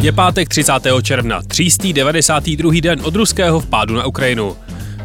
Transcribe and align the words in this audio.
Je 0.00 0.12
pátek 0.12 0.48
30. 0.48 0.72
června, 1.02 1.42
392. 1.42 2.80
den 2.80 3.00
od 3.04 3.16
ruského 3.16 3.60
vpádu 3.60 3.94
na 3.94 4.06
Ukrajinu. 4.06 4.56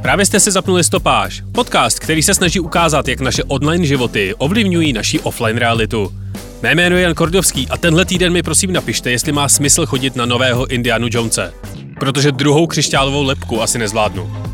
Právě 0.01 0.25
jste 0.25 0.39
se 0.39 0.51
zapnuli 0.51 0.83
stopáž, 0.83 1.43
podcast, 1.51 1.99
který 1.99 2.23
se 2.23 2.33
snaží 2.33 2.59
ukázat, 2.59 3.07
jak 3.07 3.19
naše 3.19 3.43
online 3.43 3.85
životy 3.85 4.33
ovlivňují 4.37 4.93
naši 4.93 5.19
offline 5.19 5.57
realitu. 5.57 6.13
Mé 6.61 6.75
jméno 6.75 6.95
je 6.95 7.01
Jan 7.01 7.13
Kordovský 7.13 7.67
a 7.69 7.77
tenhle 7.77 8.05
týden 8.05 8.33
mi 8.33 8.43
prosím 8.43 8.73
napište, 8.73 9.11
jestli 9.11 9.31
má 9.31 9.49
smysl 9.49 9.85
chodit 9.85 10.15
na 10.15 10.25
nového 10.25 10.67
Indianu 10.67 11.07
Jonese. 11.11 11.53
Protože 11.99 12.31
druhou 12.31 12.67
křišťálovou 12.67 13.23
lepku 13.23 13.61
asi 13.61 13.79
nezvládnu. 13.79 14.50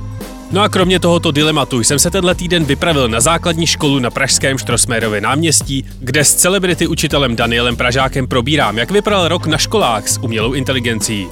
No 0.52 0.62
a 0.62 0.70
kromě 0.70 1.00
tohoto 1.00 1.32
dilematu 1.32 1.84
jsem 1.84 2.00
se 2.00 2.12
tenhle 2.12 2.36
týden 2.36 2.66
vypravil 2.66 3.08
na 3.08 3.20
základní 3.20 3.68
školu 3.68 4.00
na 4.00 4.10
pražském 4.10 4.58
Štrosmérově 4.58 5.22
náměstí, 5.22 5.86
kde 6.00 6.24
s 6.24 6.36
celebrity 6.36 6.88
učitelem 6.88 7.36
Danielem 7.36 7.76
Pražákem 7.76 8.28
probírám, 8.28 8.78
jak 8.78 8.92
vypadal 8.92 9.28
rok 9.28 9.48
na 9.48 9.58
školách 9.58 10.08
s 10.08 10.18
umělou 10.22 10.54
inteligencí. 10.54 11.28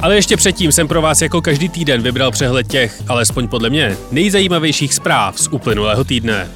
Ale 0.00 0.14
ještě 0.14 0.36
předtím 0.36 0.72
jsem 0.72 0.88
pro 0.88 1.02
vás 1.02 1.22
jako 1.22 1.42
každý 1.42 1.68
týden 1.68 2.02
vybral 2.02 2.30
přehled 2.30 2.68
těch, 2.68 3.02
alespoň 3.08 3.48
podle 3.48 3.70
mě, 3.70 3.96
nejzajímavějších 4.10 4.94
zpráv 4.94 5.40
z 5.40 5.48
uplynulého 5.50 6.04
týdne. 6.04 6.48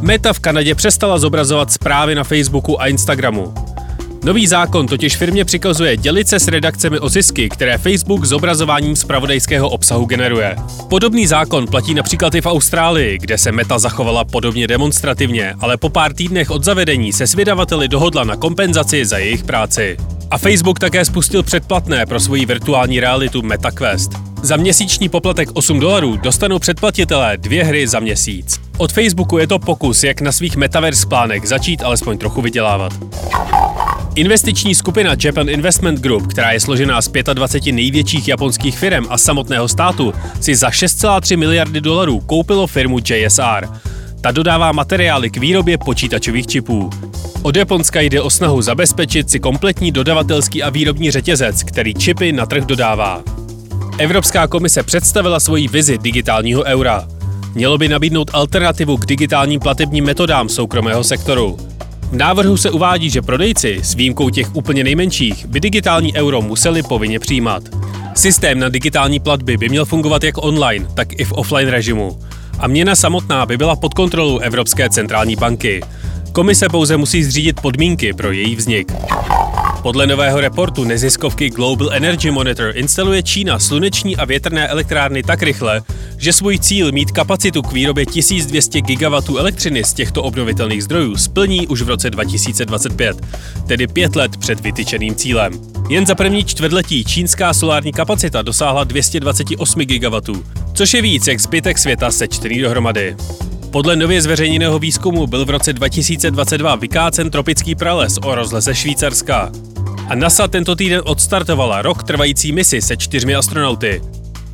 Meta 0.00 0.32
v 0.32 0.40
Kanadě 0.40 0.74
přestala 0.74 1.18
zobrazovat 1.18 1.72
zprávy 1.72 2.14
na 2.14 2.24
Facebooku 2.24 2.80
a 2.80 2.86
Instagramu. 2.86 3.71
Nový 4.24 4.46
zákon 4.46 4.86
totiž 4.86 5.16
firmě 5.16 5.44
přikazuje 5.44 5.96
dělit 5.96 6.28
se 6.28 6.40
s 6.40 6.48
redakcemi 6.48 6.98
o 6.98 7.08
zisky, 7.08 7.48
které 7.48 7.78
Facebook 7.78 8.24
zobrazováním 8.24 8.96
zpravodajského 8.96 9.68
obsahu 9.68 10.04
generuje. 10.04 10.56
Podobný 10.88 11.26
zákon 11.26 11.66
platí 11.66 11.94
například 11.94 12.34
i 12.34 12.40
v 12.40 12.46
Austrálii, 12.46 13.18
kde 13.18 13.38
se 13.38 13.52
Meta 13.52 13.78
zachovala 13.78 14.24
podobně 14.24 14.66
demonstrativně, 14.66 15.54
ale 15.60 15.76
po 15.76 15.88
pár 15.88 16.12
týdnech 16.12 16.50
od 16.50 16.64
zavedení 16.64 17.12
se 17.12 17.26
s 17.26 17.34
vydavateli 17.34 17.88
dohodla 17.88 18.24
na 18.24 18.36
kompenzaci 18.36 19.04
za 19.04 19.18
jejich 19.18 19.44
práci. 19.44 19.96
A 20.30 20.38
Facebook 20.38 20.78
také 20.78 21.04
spustil 21.04 21.42
předplatné 21.42 22.06
pro 22.06 22.20
svoji 22.20 22.46
virtuální 22.46 23.00
realitu 23.00 23.42
MetaQuest. 23.42 24.31
Za 24.44 24.56
měsíční 24.56 25.08
poplatek 25.08 25.48
8 25.54 25.80
dolarů 25.80 26.16
dostanou 26.16 26.58
předplatitelé 26.58 27.36
dvě 27.36 27.64
hry 27.64 27.88
za 27.88 28.00
měsíc. 28.00 28.60
Od 28.78 28.92
Facebooku 28.92 29.38
je 29.38 29.46
to 29.46 29.58
pokus, 29.58 30.04
jak 30.04 30.20
na 30.20 30.32
svých 30.32 30.56
metaverse 30.56 31.06
plánech 31.06 31.48
začít 31.48 31.82
alespoň 31.82 32.18
trochu 32.18 32.42
vydělávat. 32.42 32.92
Investiční 34.14 34.74
skupina 34.74 35.16
Japan 35.24 35.48
Investment 35.48 36.00
Group, 36.00 36.26
která 36.26 36.52
je 36.52 36.60
složená 36.60 37.02
z 37.02 37.10
25 37.34 37.72
největších 37.72 38.28
japonských 38.28 38.78
firm 38.78 39.06
a 39.08 39.18
samotného 39.18 39.68
státu, 39.68 40.14
si 40.40 40.54
za 40.54 40.68
6,3 40.68 41.38
miliardy 41.38 41.80
dolarů 41.80 42.20
koupilo 42.20 42.66
firmu 42.66 42.98
JSR. 42.98 43.68
Ta 44.20 44.30
dodává 44.30 44.72
materiály 44.72 45.30
k 45.30 45.36
výrobě 45.36 45.78
počítačových 45.78 46.46
čipů. 46.46 46.90
Od 47.42 47.56
Japonska 47.56 48.00
jde 48.00 48.20
o 48.20 48.30
snahu 48.30 48.62
zabezpečit 48.62 49.30
si 49.30 49.40
kompletní 49.40 49.92
dodavatelský 49.92 50.62
a 50.62 50.70
výrobní 50.70 51.10
řetězec, 51.10 51.62
který 51.62 51.94
čipy 51.94 52.32
na 52.32 52.46
trh 52.46 52.64
dodává. 52.64 53.22
Evropská 54.02 54.46
komise 54.46 54.82
představila 54.82 55.40
svoji 55.40 55.68
vizi 55.68 55.98
digitálního 55.98 56.62
eura. 56.62 57.08
Mělo 57.54 57.78
by 57.78 57.88
nabídnout 57.88 58.30
alternativu 58.32 58.96
k 58.96 59.06
digitálním 59.06 59.60
platebním 59.60 60.04
metodám 60.04 60.48
soukromého 60.48 61.04
sektoru. 61.04 61.56
V 62.10 62.16
návrhu 62.16 62.56
se 62.56 62.70
uvádí, 62.70 63.10
že 63.10 63.22
prodejci, 63.22 63.80
s 63.82 63.94
výjimkou 63.94 64.30
těch 64.30 64.56
úplně 64.56 64.84
nejmenších, 64.84 65.46
by 65.46 65.60
digitální 65.60 66.14
euro 66.14 66.42
museli 66.42 66.82
povinně 66.82 67.18
přijímat. 67.18 67.62
Systém 68.14 68.58
na 68.58 68.68
digitální 68.68 69.20
platby 69.20 69.56
by 69.56 69.68
měl 69.68 69.84
fungovat 69.84 70.24
jak 70.24 70.44
online, 70.44 70.86
tak 70.94 71.20
i 71.20 71.24
v 71.24 71.32
offline 71.32 71.68
režimu. 71.68 72.18
A 72.58 72.66
měna 72.66 72.94
samotná 72.94 73.46
by 73.46 73.56
byla 73.56 73.76
pod 73.76 73.94
kontrolou 73.94 74.38
Evropské 74.38 74.90
centrální 74.90 75.36
banky. 75.36 75.80
Komise 76.32 76.68
pouze 76.68 76.96
musí 76.96 77.24
zřídit 77.24 77.60
podmínky 77.60 78.12
pro 78.12 78.32
její 78.32 78.56
vznik. 78.56 78.92
Podle 79.82 80.06
nového 80.06 80.40
reportu 80.40 80.84
neziskovky 80.84 81.50
Global 81.50 81.92
Energy 81.92 82.30
Monitor 82.30 82.76
instaluje 82.76 83.22
Čína 83.22 83.58
sluneční 83.58 84.16
a 84.16 84.24
větrné 84.24 84.68
elektrárny 84.68 85.22
tak 85.22 85.42
rychle, 85.42 85.82
že 86.16 86.32
svůj 86.32 86.58
cíl 86.58 86.92
mít 86.92 87.10
kapacitu 87.10 87.62
k 87.62 87.72
výrobě 87.72 88.06
1200 88.06 88.80
gigawatů 88.80 89.38
elektřiny 89.38 89.84
z 89.84 89.92
těchto 89.92 90.22
obnovitelných 90.22 90.84
zdrojů 90.84 91.16
splní 91.16 91.66
už 91.66 91.82
v 91.82 91.88
roce 91.88 92.10
2025, 92.10 93.26
tedy 93.66 93.86
pět 93.86 94.16
let 94.16 94.36
před 94.36 94.60
vytyčeným 94.60 95.14
cílem. 95.14 95.52
Jen 95.88 96.06
za 96.06 96.14
první 96.14 96.44
čtvrtletí 96.44 97.04
čínská 97.04 97.54
solární 97.54 97.92
kapacita 97.92 98.42
dosáhla 98.42 98.84
228 98.84 99.80
gigawatů, 99.80 100.44
což 100.74 100.94
je 100.94 101.02
víc 101.02 101.26
jak 101.26 101.40
zbytek 101.40 101.78
světa 101.78 102.10
sečtený 102.10 102.58
dohromady. 102.58 103.16
Podle 103.72 103.96
nově 103.96 104.22
zveřejněného 104.22 104.78
výzkumu 104.78 105.26
byl 105.26 105.44
v 105.44 105.50
roce 105.50 105.72
2022 105.72 106.74
vykácen 106.76 107.30
tropický 107.30 107.74
prales 107.74 108.18
o 108.24 108.34
rozleze 108.34 108.74
Švýcarska. 108.74 109.50
A 110.08 110.14
NASA 110.14 110.48
tento 110.48 110.76
týden 110.76 111.02
odstartovala 111.04 111.82
rok 111.82 112.02
trvající 112.02 112.52
misi 112.52 112.82
se 112.82 112.96
čtyřmi 112.96 113.34
astronauty. 113.34 114.02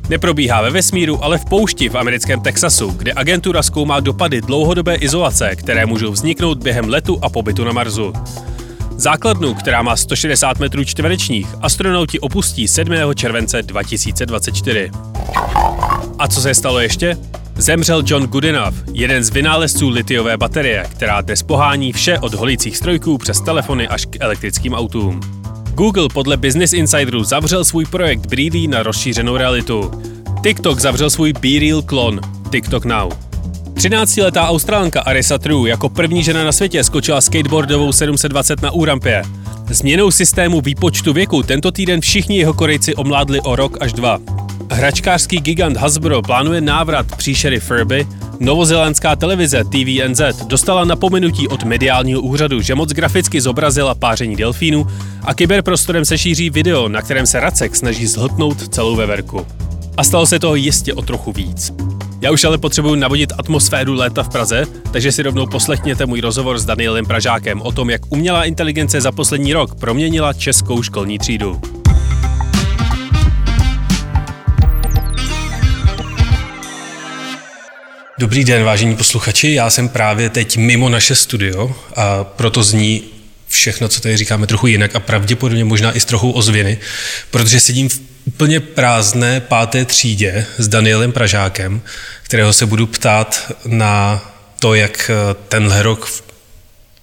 Neprobíhá 0.09 0.61
ve 0.61 0.69
vesmíru, 0.69 1.23
ale 1.23 1.37
v 1.37 1.45
poušti 1.45 1.89
v 1.89 1.97
americkém 1.97 2.41
Texasu, 2.41 2.89
kde 2.89 3.13
agentura 3.15 3.63
zkoumá 3.63 3.99
dopady 3.99 4.41
dlouhodobé 4.41 4.95
izolace, 4.95 5.55
které 5.55 5.85
můžou 5.85 6.11
vzniknout 6.11 6.63
během 6.63 6.89
letu 6.89 7.19
a 7.21 7.29
pobytu 7.29 7.63
na 7.63 7.71
Marsu. 7.71 8.13
Základnu, 8.97 9.53
která 9.53 9.81
má 9.81 9.95
160 9.95 10.59
metrů 10.59 10.83
čtverečních, 10.83 11.47
astronauti 11.61 12.19
opustí 12.19 12.67
7. 12.67 12.93
července 13.15 13.63
2024. 13.63 14.91
A 16.19 16.27
co 16.27 16.41
se 16.41 16.53
stalo 16.53 16.79
ještě? 16.79 17.17
Zemřel 17.59 18.03
John 18.05 18.23
Goodenough, 18.23 18.75
jeden 18.93 19.23
z 19.23 19.29
vynálezců 19.29 19.89
litiové 19.89 20.37
baterie, 20.37 20.85
která 20.91 21.21
dnes 21.21 21.43
pohání 21.43 21.93
vše 21.93 22.19
od 22.19 22.33
holicích 22.33 22.77
strojků 22.77 23.17
přes 23.17 23.41
telefony 23.41 23.87
až 23.87 24.05
k 24.05 24.15
elektrickým 24.19 24.73
autům. 24.73 25.19
Google 25.73 26.07
podle 26.13 26.37
Business 26.37 26.73
Insideru 26.73 27.23
zavřel 27.23 27.65
svůj 27.65 27.85
projekt 27.85 28.25
Breedly 28.25 28.67
na 28.67 28.83
rozšířenou 28.83 29.37
realitu. 29.37 29.91
TikTok 30.43 30.79
zavřel 30.79 31.09
svůj 31.09 31.33
BeReal 31.33 31.81
klon 31.81 32.19
TikTok 32.51 32.85
Now. 32.85 33.13
13-letá 33.73 34.47
australanka 34.47 35.01
Arisa 35.01 35.37
True 35.37 35.69
jako 35.69 35.89
první 35.89 36.23
žena 36.23 36.43
na 36.43 36.51
světě 36.51 36.83
skočila 36.83 37.21
skateboardovou 37.21 37.91
720 37.91 38.61
na 38.61 38.71
úrampě. 38.71 39.23
Změnou 39.69 40.11
systému 40.11 40.61
výpočtu 40.61 41.13
věku 41.13 41.43
tento 41.43 41.71
týden 41.71 42.01
všichni 42.01 42.37
jeho 42.37 42.53
Korejci 42.53 42.95
omládli 42.95 43.41
o 43.41 43.55
rok 43.55 43.77
až 43.81 43.93
dva. 43.93 44.38
Hračkářský 44.71 45.37
gigant 45.37 45.77
Hasbro 45.77 46.21
plánuje 46.21 46.61
návrat 46.61 47.15
příšery 47.17 47.59
Furby, 47.59 48.07
Novozélandská 48.39 49.15
televize 49.15 49.63
TVNZ 49.63 50.21
dostala 50.47 50.85
napomenutí 50.85 51.47
od 51.47 51.63
mediálního 51.63 52.21
úřadu, 52.21 52.61
že 52.61 52.75
moc 52.75 52.89
graficky 52.89 53.41
zobrazila 53.41 53.95
páření 53.95 54.35
delfínu 54.35 54.87
a 55.23 55.33
kyberprostorem 55.33 56.05
se 56.05 56.17
šíří 56.17 56.49
video, 56.49 56.87
na 56.87 57.01
kterém 57.01 57.25
se 57.25 57.39
Racek 57.39 57.75
snaží 57.75 58.07
zhltnout 58.07 58.67
celou 58.67 58.95
veverku. 58.95 59.47
A 59.97 60.03
stalo 60.03 60.25
se 60.25 60.39
toho 60.39 60.55
jistě 60.55 60.93
o 60.93 61.01
trochu 61.01 61.31
víc. 61.31 61.73
Já 62.21 62.31
už 62.31 62.43
ale 62.43 62.57
potřebuji 62.57 62.95
navodit 62.95 63.33
atmosféru 63.37 63.93
léta 63.93 64.23
v 64.23 64.29
Praze, 64.29 64.65
takže 64.91 65.11
si 65.11 65.23
rovnou 65.23 65.47
poslechněte 65.47 66.05
můj 66.05 66.21
rozhovor 66.21 66.59
s 66.59 66.65
Danielem 66.65 67.05
Pražákem 67.05 67.61
o 67.61 67.71
tom, 67.71 67.89
jak 67.89 68.01
umělá 68.09 68.45
inteligence 68.45 69.01
za 69.01 69.11
poslední 69.11 69.53
rok 69.53 69.75
proměnila 69.75 70.33
českou 70.33 70.83
školní 70.83 71.19
třídu. 71.19 71.78
Dobrý 78.19 78.43
den, 78.43 78.63
vážení 78.63 78.95
posluchači. 78.95 79.51
Já 79.51 79.69
jsem 79.69 79.89
právě 79.89 80.29
teď 80.29 80.57
mimo 80.57 80.89
naše 80.89 81.15
studio 81.15 81.75
a 81.95 82.23
proto 82.23 82.63
zní 82.63 83.03
všechno, 83.47 83.87
co 83.87 84.01
tady 84.01 84.17
říkáme, 84.17 84.47
trochu 84.47 84.67
jinak 84.67 84.95
a 84.95 84.99
pravděpodobně 84.99 85.65
možná 85.65 85.97
i 85.97 85.99
s 85.99 86.05
trochou 86.05 86.31
ozvěny, 86.31 86.77
protože 87.31 87.59
sedím 87.59 87.89
v 87.89 87.99
úplně 88.25 88.59
prázdné 88.59 89.39
páté 89.39 89.85
třídě 89.85 90.45
s 90.57 90.67
Danielem 90.67 91.11
Pražákem, 91.11 91.81
kterého 92.23 92.53
se 92.53 92.65
budu 92.65 92.87
ptát 92.87 93.51
na 93.65 94.25
to, 94.59 94.73
jak 94.73 95.11
tenhle 95.47 95.83
rok 95.83 96.23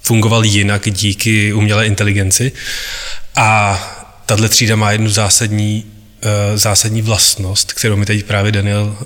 fungoval 0.02 0.44
jinak 0.44 0.90
díky 0.90 1.52
umělé 1.52 1.86
inteligenci. 1.86 2.52
A 3.36 3.80
tahle 4.26 4.48
třída 4.48 4.76
má 4.76 4.92
jednu 4.92 5.10
zásadní, 5.10 5.84
zásadní 6.54 7.02
vlastnost, 7.02 7.72
kterou 7.72 7.96
mi 7.96 8.06
teď 8.06 8.24
právě 8.24 8.52
Daniel, 8.52 8.96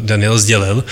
Daniel 0.00 0.38
sdělil, 0.38 0.84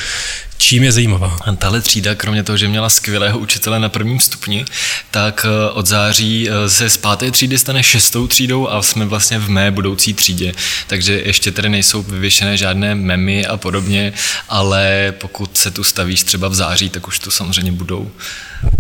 Čím 0.59 0.83
je 0.83 0.93
zajímavá? 0.93 1.37
Tahle 1.59 1.81
třída, 1.81 2.15
kromě 2.15 2.43
toho, 2.43 2.57
že 2.57 2.69
měla 2.69 2.91
skvělého 2.91 3.39
učitele 3.39 3.79
na 3.81 3.89
prvním 3.89 4.21
stupni, 4.21 4.65
tak 5.11 5.47
eh, 5.49 5.71
od 5.71 5.87
září 5.87 6.49
eh, 6.49 6.69
se 6.69 6.91
z 6.91 6.97
páté 6.97 7.31
třídy 7.31 7.59
stane 7.59 7.83
šestou 7.83 8.27
třídou 8.27 8.69
a 8.69 8.83
jsme 8.83 9.05
vlastně 9.05 9.39
v 9.39 9.49
mé 9.49 9.71
budoucí 9.71 10.15
třídě. 10.15 10.53
Takže 10.87 11.23
ještě 11.25 11.53
tady 11.53 11.69
nejsou 11.69 12.03
vyvěšené 12.03 12.57
žádné 12.57 12.95
memy 12.95 13.47
a 13.47 13.57
podobně, 13.57 14.13
ale 14.49 15.15
pokud 15.19 15.57
se 15.57 15.71
tu 15.71 15.85
stavíš 15.85 16.23
třeba 16.23 16.49
v 16.49 16.55
září, 16.55 16.91
tak 16.91 17.09
už 17.09 17.19
tu 17.19 17.31
samozřejmě 17.31 17.73
budou. 17.73 18.11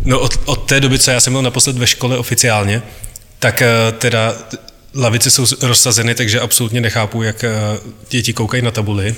No 0.04 0.20
od, 0.20 0.40
od 0.44 0.56
té 0.56 0.80
doby, 0.80 0.98
co 0.98 1.10
já 1.10 1.20
jsem 1.20 1.32
byl 1.32 1.42
naposled 1.42 1.78
ve 1.78 1.86
škole 1.86 2.18
oficiálně, 2.18 2.82
tak 3.38 3.62
eh, 3.62 3.92
teda 3.98 4.34
Lavice 4.96 5.30
jsou 5.30 5.46
rozsazeny, 5.62 6.14
takže 6.14 6.40
absolutně 6.40 6.80
nechápu, 6.80 7.22
jak 7.22 7.44
eh, 7.44 7.50
děti 8.10 8.32
koukají 8.32 8.62
na 8.62 8.70
tabuli. 8.70 9.14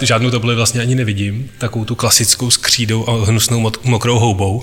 Žádnou 0.00 0.30
tabuli 0.30 0.54
vlastně 0.54 0.80
ani 0.80 0.94
nevidím, 0.94 1.50
takovou 1.58 1.84
tu 1.84 1.94
klasickou 1.94 2.50
skřídou 2.50 3.08
a 3.08 3.24
hnusnou 3.24 3.70
mokrou 3.84 4.18
houbou. 4.18 4.62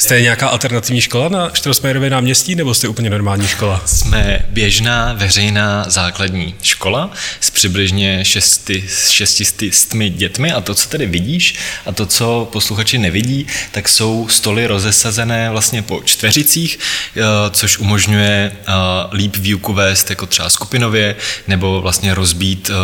Jste 0.00 0.20
nějaká 0.20 0.48
alternativní 0.48 1.00
škola 1.00 1.28
na 1.28 1.50
Štrosmajerově 1.54 2.10
náměstí, 2.10 2.54
nebo 2.54 2.74
jste 2.74 2.88
úplně 2.88 3.10
normální 3.10 3.46
škola? 3.48 3.82
Jsme 3.86 4.44
běžná 4.48 5.12
veřejná 5.12 5.84
základní 5.88 6.54
škola 6.62 7.10
s 7.40 7.50
přibližně 7.50 8.24
šesti, 8.24 8.84
šestistými 9.08 10.10
dětmi 10.10 10.52
a 10.52 10.60
to, 10.60 10.74
co 10.74 10.88
tady 10.88 11.06
vidíš 11.06 11.54
a 11.86 11.92
to, 11.92 12.06
co 12.06 12.48
posluchači 12.52 12.98
nevidí, 12.98 13.46
tak 13.70 13.88
jsou 13.88 14.28
stoly 14.28 14.66
rozesazené 14.66 15.50
vlastně 15.50 15.82
po 15.82 16.02
čtveřicích, 16.04 16.78
eh, 17.16 17.22
což 17.50 17.78
umožňuje 17.78 18.52
eh, 18.52 18.72
líp 19.12 19.36
výuku 19.36 19.72
vést 19.72 20.10
jako 20.10 20.26
třeba 20.26 20.50
skupinově, 20.50 21.16
nebo 21.48 21.80
vlastně 21.80 22.14
rozbít 22.14 22.70
eh, 22.70 22.74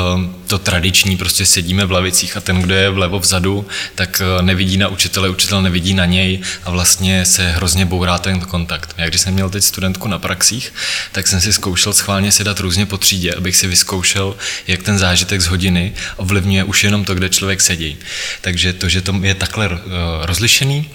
to 0.46 0.58
tradiční, 0.58 1.16
prostě 1.16 1.46
sedíme 1.46 1.86
v 1.86 1.92
lavicích 1.92 2.36
a 2.36 2.40
ten, 2.40 2.62
kdo 2.62 2.74
je 2.74 2.90
vlevo 2.90 3.18
vzadu, 3.18 3.66
tak 3.94 4.22
nevidí 4.40 4.76
na 4.76 4.88
učitele, 4.88 5.28
učitel 5.28 5.62
nevidí 5.62 5.94
na 5.94 6.04
něj 6.04 6.40
a 6.64 6.70
vlastně 6.70 7.03
vlastně 7.04 7.26
se 7.26 7.50
hrozně 7.50 7.86
bourá 7.86 8.18
ten 8.18 8.40
kontakt. 8.40 8.94
Já 8.98 9.08
když 9.08 9.20
jsem 9.20 9.34
měl 9.34 9.50
teď 9.50 9.64
studentku 9.64 10.08
na 10.08 10.18
praxích, 10.18 10.72
tak 11.12 11.26
jsem 11.26 11.40
si 11.40 11.52
zkoušel 11.52 11.92
schválně 11.92 12.32
sedat 12.32 12.60
různě 12.60 12.86
po 12.86 12.98
třídě, 12.98 13.34
abych 13.34 13.56
si 13.56 13.66
vyzkoušel, 13.66 14.36
jak 14.66 14.82
ten 14.82 14.98
zážitek 14.98 15.40
z 15.40 15.46
hodiny 15.46 15.92
ovlivňuje 16.16 16.64
už 16.64 16.84
jenom 16.84 17.04
to, 17.04 17.14
kde 17.14 17.28
člověk 17.28 17.60
sedí. 17.60 17.96
Takže 18.40 18.72
to, 18.72 18.88
že 18.88 19.00
to 19.00 19.12
je 19.22 19.34
takhle 19.34 19.66
eh, 19.66 19.78
rozlišený, 20.26 20.90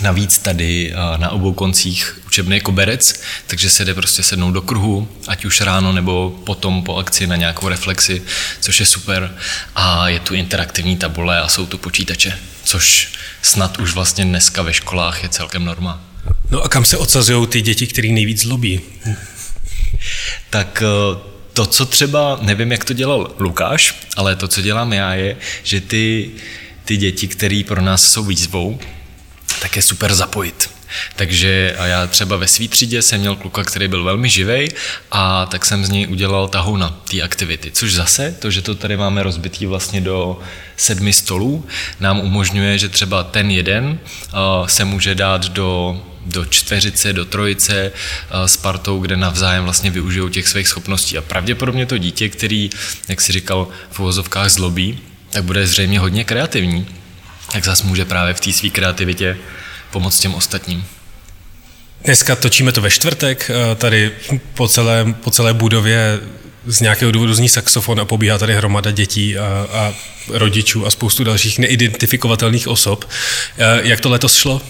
Navíc 0.00 0.38
tady 0.38 0.92
eh, 0.92 1.18
na 1.18 1.30
obou 1.30 1.52
koncích 1.52 2.20
učebný 2.26 2.60
koberec, 2.60 3.20
takže 3.46 3.70
se 3.70 3.84
jde 3.84 3.94
prostě 3.94 4.22
sednout 4.22 4.52
do 4.52 4.62
kruhu, 4.62 5.08
ať 5.28 5.44
už 5.44 5.60
ráno 5.60 5.92
nebo 5.92 6.30
potom 6.44 6.82
po 6.82 6.96
akci 6.96 7.26
na 7.26 7.36
nějakou 7.36 7.68
reflexi, 7.68 8.22
což 8.60 8.80
je 8.80 8.86
super. 8.86 9.34
A 9.74 10.08
je 10.08 10.20
tu 10.20 10.34
interaktivní 10.34 10.96
tabule 10.96 11.40
a 11.40 11.48
jsou 11.48 11.66
tu 11.66 11.78
počítače, 11.78 12.38
což 12.64 13.08
snad 13.42 13.78
už 13.78 13.94
vlastně 13.94 14.24
dneska 14.24 14.62
ve 14.62 14.74
školách 14.74 15.22
je 15.22 15.28
celkem 15.28 15.64
norma. 15.64 16.00
No 16.50 16.62
a 16.62 16.68
kam 16.68 16.84
se 16.84 16.96
odsazují 16.96 17.46
ty 17.46 17.60
děti, 17.60 17.86
který 17.86 18.12
nejvíc 18.12 18.42
zlobí? 18.42 18.80
tak 20.50 20.82
eh, 20.82 21.18
to, 21.52 21.66
co 21.66 21.86
třeba, 21.86 22.38
nevím, 22.40 22.72
jak 22.72 22.84
to 22.84 22.92
dělal 22.92 23.34
Lukáš, 23.38 23.94
ale 24.16 24.36
to, 24.36 24.48
co 24.48 24.62
dělám 24.62 24.92
já, 24.92 25.14
je, 25.14 25.36
že 25.62 25.80
ty, 25.80 26.30
ty 26.84 26.96
děti, 26.96 27.28
které 27.28 27.62
pro 27.66 27.82
nás 27.82 28.12
jsou 28.12 28.24
výzvou, 28.24 28.78
tak 29.60 29.76
je 29.76 29.82
super 29.82 30.14
zapojit. 30.14 30.70
Takže 31.16 31.74
a 31.78 31.86
já 31.86 32.06
třeba 32.06 32.36
ve 32.36 32.48
svý 32.48 32.68
třídě 32.68 33.02
jsem 33.02 33.20
měl 33.20 33.36
kluka, 33.36 33.64
který 33.64 33.88
byl 33.88 34.04
velmi 34.04 34.28
živej 34.28 34.68
a 35.10 35.46
tak 35.46 35.66
jsem 35.66 35.84
z 35.84 35.88
něj 35.90 36.06
udělal 36.06 36.48
tahouna 36.48 37.00
té 37.10 37.22
aktivity, 37.22 37.70
což 37.70 37.94
zase 37.94 38.36
to, 38.38 38.50
že 38.50 38.62
to 38.62 38.74
tady 38.74 38.96
máme 38.96 39.22
rozbitý 39.22 39.66
vlastně 39.66 40.00
do 40.00 40.40
sedmi 40.76 41.12
stolů, 41.12 41.66
nám 42.00 42.20
umožňuje, 42.20 42.78
že 42.78 42.88
třeba 42.88 43.22
ten 43.24 43.50
jeden 43.50 43.98
se 44.66 44.84
může 44.84 45.14
dát 45.14 45.48
do 45.48 46.02
do 46.28 46.44
čtveřice, 46.44 47.12
do 47.12 47.24
trojice 47.24 47.92
s 48.46 48.56
partou, 48.56 49.00
kde 49.00 49.16
navzájem 49.16 49.64
vlastně 49.64 49.90
využijou 49.90 50.28
těch 50.28 50.48
svých 50.48 50.68
schopností. 50.68 51.18
A 51.18 51.22
pravděpodobně 51.22 51.86
to 51.86 51.98
dítě, 51.98 52.28
který, 52.28 52.70
jak 53.08 53.20
si 53.20 53.32
říkal, 53.32 53.68
v 53.90 54.00
uvozovkách 54.00 54.48
zlobí, 54.48 54.98
tak 55.30 55.44
bude 55.44 55.66
zřejmě 55.66 56.00
hodně 56.00 56.24
kreativní. 56.24 56.86
Tak 57.52 57.64
zase 57.64 57.86
může 57.86 58.04
právě 58.04 58.34
v 58.34 58.40
té 58.40 58.52
své 58.52 58.68
kreativitě 58.70 59.36
pomoct 59.90 60.18
těm 60.18 60.34
ostatním. 60.34 60.86
Dneska 62.04 62.36
točíme 62.36 62.72
to 62.72 62.80
ve 62.80 62.90
čtvrtek, 62.90 63.50
eh, 63.50 63.74
tady 63.74 64.12
po 64.54 64.68
celé, 64.68 65.14
po 65.20 65.30
celé 65.30 65.54
budově 65.54 66.20
z 66.66 66.80
nějakého 66.80 67.12
důvodu 67.12 67.34
zní 67.34 67.48
saxofon 67.48 68.00
a 68.00 68.04
pobíhá 68.04 68.38
tady 68.38 68.54
hromada 68.54 68.90
dětí 68.90 69.38
a, 69.38 69.66
a 69.72 69.92
rodičů 70.28 70.86
a 70.86 70.90
spoustu 70.90 71.24
dalších 71.24 71.58
neidentifikovatelných 71.58 72.68
osob. 72.68 73.08
Eh, 73.58 73.80
jak 73.82 74.00
to 74.00 74.10
letos 74.10 74.34
šlo? 74.34 74.62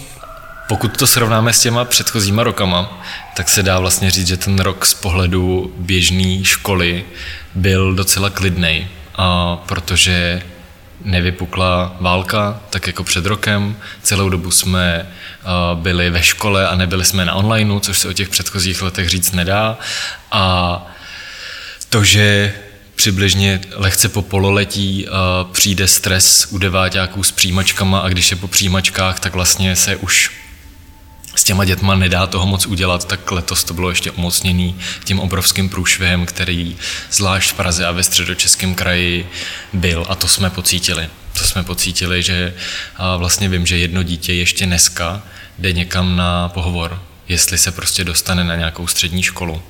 Pokud 0.69 0.97
to 0.97 1.07
srovnáme 1.07 1.53
s 1.53 1.59
těma 1.59 1.85
předchozíma 1.85 2.43
rokama, 2.43 3.03
tak 3.35 3.49
se 3.49 3.63
dá 3.63 3.79
vlastně 3.79 4.11
říct, 4.11 4.27
že 4.27 4.37
ten 4.37 4.59
rok 4.59 4.85
z 4.85 4.93
pohledu 4.93 5.73
běžné 5.77 6.45
školy 6.45 7.05
byl 7.55 7.95
docela 7.95 8.29
klidný, 8.29 8.87
protože 9.65 10.41
nevypukla 11.01 11.95
válka, 11.99 12.61
tak 12.69 12.87
jako 12.87 13.03
před 13.03 13.25
rokem. 13.25 13.77
Celou 14.01 14.29
dobu 14.29 14.51
jsme 14.51 15.07
byli 15.73 16.09
ve 16.09 16.23
škole 16.23 16.67
a 16.67 16.75
nebyli 16.75 17.05
jsme 17.05 17.25
na 17.25 17.33
onlineu, 17.33 17.79
což 17.79 17.99
se 17.99 18.07
o 18.07 18.13
těch 18.13 18.29
předchozích 18.29 18.81
letech 18.81 19.09
říct 19.09 19.31
nedá. 19.31 19.77
A 20.31 20.85
to, 21.89 22.03
že 22.03 22.53
přibližně 22.95 23.61
lehce 23.71 24.09
po 24.09 24.21
pololetí 24.21 25.07
přijde 25.51 25.87
stres 25.87 26.47
u 26.49 26.57
deváťáků 26.57 27.23
s 27.23 27.31
přijímačkama 27.31 27.99
a 27.99 28.09
když 28.09 28.31
je 28.31 28.37
po 28.37 28.47
přijímačkách, 28.47 29.19
tak 29.19 29.33
vlastně 29.33 29.75
se 29.75 29.95
už 29.95 30.31
s 31.39 31.43
těma 31.43 31.65
dětma 31.65 31.95
nedá 31.95 32.27
toho 32.27 32.47
moc 32.47 32.65
udělat, 32.65 33.07
tak 33.07 33.31
letos 33.31 33.63
to 33.63 33.73
bylo 33.73 33.89
ještě 33.89 34.11
umocněný 34.11 34.75
tím 35.03 35.19
obrovským 35.19 35.69
průšvihem, 35.69 36.25
který 36.25 36.77
zvlášť 37.11 37.51
v 37.51 37.53
Praze 37.53 37.85
a 37.85 37.91
ve 37.91 38.03
středočeském 38.03 38.75
kraji 38.75 39.29
byl 39.73 40.05
a 40.09 40.15
to 40.15 40.27
jsme 40.27 40.49
pocítili. 40.49 41.09
To 41.33 41.43
jsme 41.43 41.63
pocítili, 41.63 42.23
že 42.23 42.53
vlastně 43.17 43.49
vím, 43.49 43.65
že 43.65 43.77
jedno 43.77 44.03
dítě 44.03 44.33
ještě 44.33 44.65
dneska 44.65 45.21
jde 45.59 45.73
někam 45.73 46.15
na 46.15 46.49
pohovor, 46.49 47.01
jestli 47.27 47.57
se 47.57 47.71
prostě 47.71 48.03
dostane 48.03 48.43
na 48.43 48.55
nějakou 48.55 48.87
střední 48.87 49.23
školu. 49.23 49.61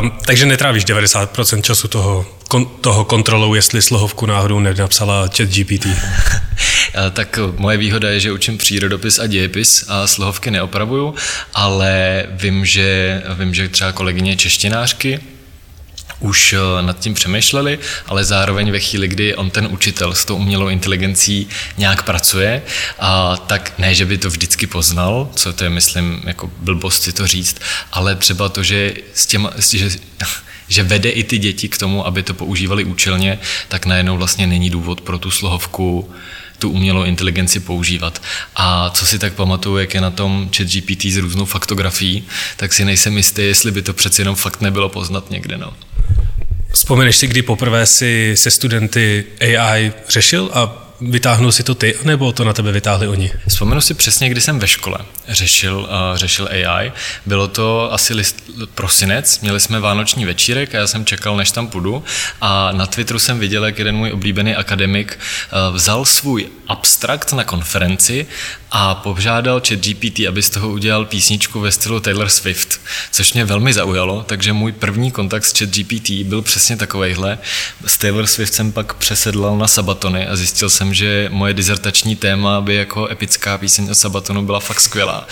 Um, 0.00 0.12
takže 0.26 0.46
netrávíš 0.46 0.84
90% 0.84 1.62
času 1.62 1.88
toho, 1.88 2.35
kon, 2.48 2.66
toho 2.80 3.04
kontrolou, 3.04 3.54
jestli 3.54 3.82
slohovku 3.82 4.26
náhodou 4.26 4.60
nenapsala 4.60 5.22
chat 5.36 5.48
GPT. 5.48 5.86
tak 7.12 7.38
moje 7.56 7.76
výhoda 7.76 8.10
je, 8.10 8.20
že 8.20 8.32
učím 8.32 8.58
přírodopis 8.58 9.18
a 9.18 9.26
dějepis 9.26 9.84
a 9.88 10.06
slohovky 10.06 10.50
neopravuju, 10.50 11.14
ale 11.54 12.24
vím, 12.30 12.66
že, 12.66 13.22
vím, 13.38 13.54
že 13.54 13.68
třeba 13.68 13.92
kolegyně 13.92 14.36
češtinářky 14.36 15.20
už 16.20 16.52
eh, 16.52 16.82
nad 16.82 16.98
tím 16.98 17.14
přemýšleli, 17.14 17.78
ale 18.06 18.24
zároveň 18.24 18.70
ve 18.72 18.80
chvíli, 18.80 19.08
kdy 19.08 19.34
on 19.34 19.50
ten 19.50 19.68
učitel 19.70 20.14
s 20.14 20.24
tou 20.24 20.36
umělou 20.36 20.68
inteligencí 20.68 21.48
nějak 21.78 22.02
pracuje, 22.02 22.62
a 22.98 23.36
tak 23.36 23.72
ne, 23.78 23.94
že 23.94 24.04
by 24.04 24.18
to 24.18 24.30
vždycky 24.30 24.66
poznal, 24.66 25.30
co 25.34 25.52
to 25.52 25.64
je, 25.64 25.70
myslím, 25.70 26.22
jako 26.24 26.50
blbost 26.58 27.02
si 27.02 27.12
to 27.12 27.26
říct, 27.26 27.56
ale 27.92 28.14
třeba 28.14 28.48
to, 28.48 28.62
že 28.62 28.94
s 29.14 29.26
těma, 29.26 29.52
že, 29.72 29.90
že 30.68 30.82
vede 30.82 31.10
i 31.10 31.24
ty 31.24 31.38
děti 31.38 31.68
k 31.68 31.78
tomu, 31.78 32.06
aby 32.06 32.22
to 32.22 32.34
používali 32.34 32.84
účelně, 32.84 33.38
tak 33.68 33.86
najednou 33.86 34.16
vlastně 34.16 34.46
není 34.46 34.70
důvod 34.70 35.00
pro 35.00 35.18
tu 35.18 35.30
slohovku 35.30 36.10
tu 36.58 36.70
umělou 36.70 37.04
inteligenci 37.04 37.60
používat. 37.60 38.22
A 38.56 38.90
co 38.90 39.06
si 39.06 39.18
tak 39.18 39.32
pamatuju, 39.32 39.76
jak 39.76 39.94
je 39.94 40.00
na 40.00 40.10
tom 40.10 40.50
chat 40.56 40.66
GPT 40.66 41.04
s 41.04 41.16
různou 41.16 41.44
faktografií, 41.44 42.24
tak 42.56 42.72
si 42.72 42.84
nejsem 42.84 43.16
jistý, 43.16 43.42
jestli 43.42 43.72
by 43.72 43.82
to 43.82 43.92
přeci 43.92 44.20
jenom 44.20 44.34
fakt 44.34 44.60
nebylo 44.60 44.88
poznat 44.88 45.30
někde. 45.30 45.56
No. 45.56 45.72
Vzpomeneš 46.72 47.16
si, 47.16 47.26
kdy 47.26 47.42
poprvé 47.42 47.86
si 47.86 48.32
se 48.36 48.50
studenty 48.50 49.24
AI 49.40 49.92
řešil 50.08 50.50
a 50.54 50.85
vytáhnul 51.00 51.52
si 51.52 51.62
to 51.62 51.74
ty, 51.74 51.94
nebo 52.04 52.32
to 52.32 52.44
na 52.44 52.52
tebe 52.52 52.72
vytáhli 52.72 53.08
oni? 53.08 53.32
Vzpomenu 53.48 53.80
si 53.80 53.94
přesně, 53.94 54.28
kdy 54.28 54.40
jsem 54.40 54.58
ve 54.58 54.68
škole 54.68 54.98
řešil, 55.28 55.78
uh, 55.78 56.16
řešil 56.16 56.48
AI. 56.48 56.92
Bylo 57.26 57.48
to 57.48 57.92
asi 57.92 58.14
list, 58.14 58.50
prosinec, 58.74 59.40
měli 59.40 59.60
jsme 59.60 59.80
vánoční 59.80 60.24
večírek 60.24 60.74
a 60.74 60.78
já 60.78 60.86
jsem 60.86 61.04
čekal, 61.04 61.36
než 61.36 61.50
tam 61.50 61.68
půjdu 61.68 62.04
a 62.40 62.72
na 62.72 62.86
Twitteru 62.86 63.18
jsem 63.18 63.38
viděl, 63.38 63.64
jak 63.64 63.78
jeden 63.78 63.96
můj 63.96 64.12
oblíbený 64.12 64.54
akademik 64.54 65.18
uh, 65.18 65.76
vzal 65.76 66.04
svůj 66.04 66.48
abstrakt 66.68 67.32
na 67.32 67.44
konferenci 67.44 68.26
a 68.70 68.94
požádal 68.94 69.62
chat 69.68 69.78
GPT, 69.78 70.20
aby 70.28 70.42
z 70.42 70.50
toho 70.50 70.68
udělal 70.68 71.04
písničku 71.04 71.60
ve 71.60 71.72
stylu 71.72 72.00
Taylor 72.00 72.28
Swift, 72.28 72.80
což 73.10 73.32
mě 73.32 73.44
velmi 73.44 73.72
zaujalo, 73.72 74.22
takže 74.22 74.52
můj 74.52 74.72
první 74.72 75.10
kontakt 75.10 75.44
s 75.44 75.58
chat 75.58 75.68
GPT 75.68 76.10
byl 76.10 76.42
přesně 76.42 76.76
takovejhle. 76.76 77.38
S 77.86 77.98
Taylor 77.98 78.26
Swift 78.26 78.54
jsem 78.54 78.72
pak 78.72 78.94
přesedlal 78.94 79.58
na 79.58 79.68
Sabatony 79.68 80.26
a 80.26 80.36
zjistil 80.36 80.70
jsem, 80.70 80.94
že 80.94 81.28
moje 81.32 81.54
dizertační 81.54 82.16
téma 82.16 82.60
by 82.60 82.74
jako 82.74 83.08
epická 83.08 83.58
píseň 83.58 83.90
od 83.90 83.94
Sabatonu 83.94 84.46
byla 84.46 84.60
fakt 84.60 84.80
skvělá. 84.80 85.26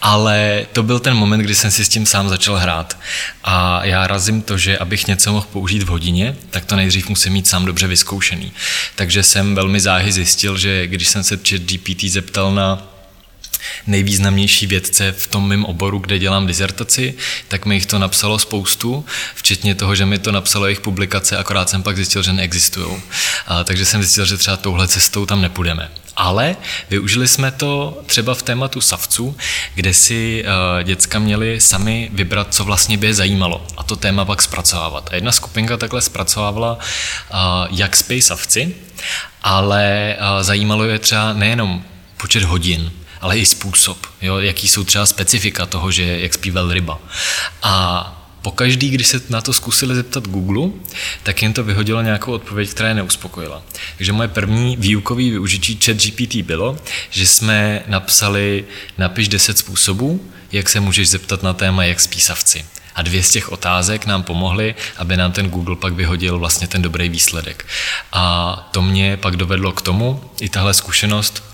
Ale 0.00 0.66
to 0.72 0.82
byl 0.82 0.98
ten 0.98 1.14
moment, 1.14 1.40
kdy 1.40 1.54
jsem 1.54 1.70
si 1.70 1.84
s 1.84 1.88
tím 1.88 2.06
sám 2.06 2.28
začal 2.28 2.56
hrát. 2.56 2.98
A 3.44 3.84
já 3.84 4.06
razím 4.06 4.42
to, 4.42 4.58
že 4.58 4.78
abych 4.78 5.06
něco 5.06 5.32
mohl 5.32 5.46
použít 5.52 5.82
v 5.82 5.88
hodině, 5.88 6.36
tak 6.50 6.64
to 6.64 6.76
nejdřív 6.76 7.08
musím 7.08 7.32
mít 7.32 7.48
sám 7.48 7.64
dobře 7.64 7.86
vyzkoušený. 7.86 8.52
Takže 8.94 9.22
jsem 9.22 9.54
velmi 9.54 9.80
záhy 9.80 10.12
zjistil, 10.12 10.58
že 10.58 10.86
když 10.86 11.08
jsem 11.08 11.24
se 11.24 11.36
chat 11.36 11.60
GPT 11.60 12.04
zeptal 12.04 12.54
na 12.54 12.83
nejvýznamnější 13.86 14.66
vědce 14.66 15.12
v 15.12 15.26
tom 15.26 15.48
mém 15.48 15.64
oboru, 15.64 15.98
kde 15.98 16.18
dělám 16.18 16.46
dizertaci, 16.46 17.14
tak 17.48 17.66
mi 17.66 17.74
jich 17.74 17.86
to 17.86 17.98
napsalo 17.98 18.38
spoustu, 18.38 19.04
včetně 19.34 19.74
toho, 19.74 19.94
že 19.94 20.06
mi 20.06 20.18
to 20.18 20.32
napsalo 20.32 20.66
jejich 20.66 20.80
publikace, 20.80 21.36
akorát 21.36 21.70
jsem 21.70 21.82
pak 21.82 21.96
zjistil, 21.96 22.22
že 22.22 22.32
neexistují. 22.32 23.02
Takže 23.64 23.84
jsem 23.84 24.02
zjistil, 24.02 24.24
že 24.24 24.36
třeba 24.36 24.56
touhle 24.56 24.88
cestou 24.88 25.26
tam 25.26 25.42
nepůjdeme. 25.42 25.90
Ale 26.16 26.56
využili 26.90 27.28
jsme 27.28 27.50
to 27.50 28.02
třeba 28.06 28.34
v 28.34 28.42
tématu 28.42 28.80
savců, 28.80 29.36
kde 29.74 29.94
si 29.94 30.44
uh, 30.44 30.82
děcka 30.82 31.18
měli 31.18 31.60
sami 31.60 32.10
vybrat, 32.12 32.54
co 32.54 32.64
vlastně 32.64 32.96
by 32.96 33.06
je 33.06 33.14
zajímalo 33.14 33.66
a 33.76 33.82
to 33.82 33.96
téma 33.96 34.24
pak 34.24 34.42
zpracovávat. 34.42 35.08
A 35.12 35.14
jedna 35.14 35.32
skupinka 35.32 35.76
takhle 35.76 36.00
zpracovávala, 36.02 36.72
uh, 36.78 37.38
jak 37.70 37.96
spějí 37.96 38.22
savci, 38.22 38.74
ale 39.42 40.16
uh, 40.18 40.42
zajímalo 40.42 40.84
je 40.84 40.98
třeba 40.98 41.32
nejenom 41.32 41.84
počet 42.16 42.42
hodin, 42.42 42.92
ale 43.24 43.38
i 43.38 43.46
způsob, 43.46 44.06
jo, 44.22 44.38
jaký 44.38 44.68
jsou 44.68 44.84
třeba 44.84 45.06
specifika 45.06 45.66
toho, 45.66 45.90
že 45.90 46.20
jak 46.20 46.34
zpíval 46.34 46.72
ryba. 46.72 46.98
A 47.62 48.26
pokaždý, 48.42 48.90
když 48.90 49.06
se 49.06 49.20
na 49.28 49.40
to 49.40 49.52
zkusili 49.52 49.94
zeptat 49.94 50.28
Google, 50.28 50.70
tak 51.22 51.42
jim 51.42 51.52
to 51.52 51.64
vyhodilo 51.64 52.02
nějakou 52.02 52.32
odpověď, 52.32 52.70
která 52.70 52.88
je 52.88 52.94
neuspokojila. 52.94 53.62
Takže 53.96 54.12
moje 54.12 54.28
první 54.28 54.76
výukový 54.76 55.30
využití 55.30 55.78
chat 55.84 55.96
GPT 55.96 56.34
bylo, 56.36 56.78
že 57.10 57.26
jsme 57.26 57.82
napsali 57.86 58.64
napiš 58.98 59.28
10 59.28 59.58
způsobů, 59.58 60.30
jak 60.52 60.68
se 60.68 60.80
můžeš 60.80 61.08
zeptat 61.08 61.42
na 61.42 61.52
téma, 61.52 61.84
jak 61.84 62.00
spí 62.00 62.20
savci. 62.20 62.64
A 62.94 63.02
dvě 63.02 63.22
z 63.22 63.30
těch 63.30 63.52
otázek 63.52 64.06
nám 64.06 64.22
pomohly, 64.22 64.74
aby 64.96 65.16
nám 65.16 65.32
ten 65.32 65.50
Google 65.50 65.76
pak 65.76 65.92
vyhodil 65.92 66.38
vlastně 66.38 66.68
ten 66.68 66.82
dobrý 66.82 67.08
výsledek. 67.08 67.66
A 68.12 68.68
to 68.72 68.82
mě 68.82 69.16
pak 69.16 69.36
dovedlo 69.36 69.72
k 69.72 69.82
tomu, 69.82 70.30
i 70.40 70.48
tahle 70.48 70.74
zkušenost, 70.74 71.53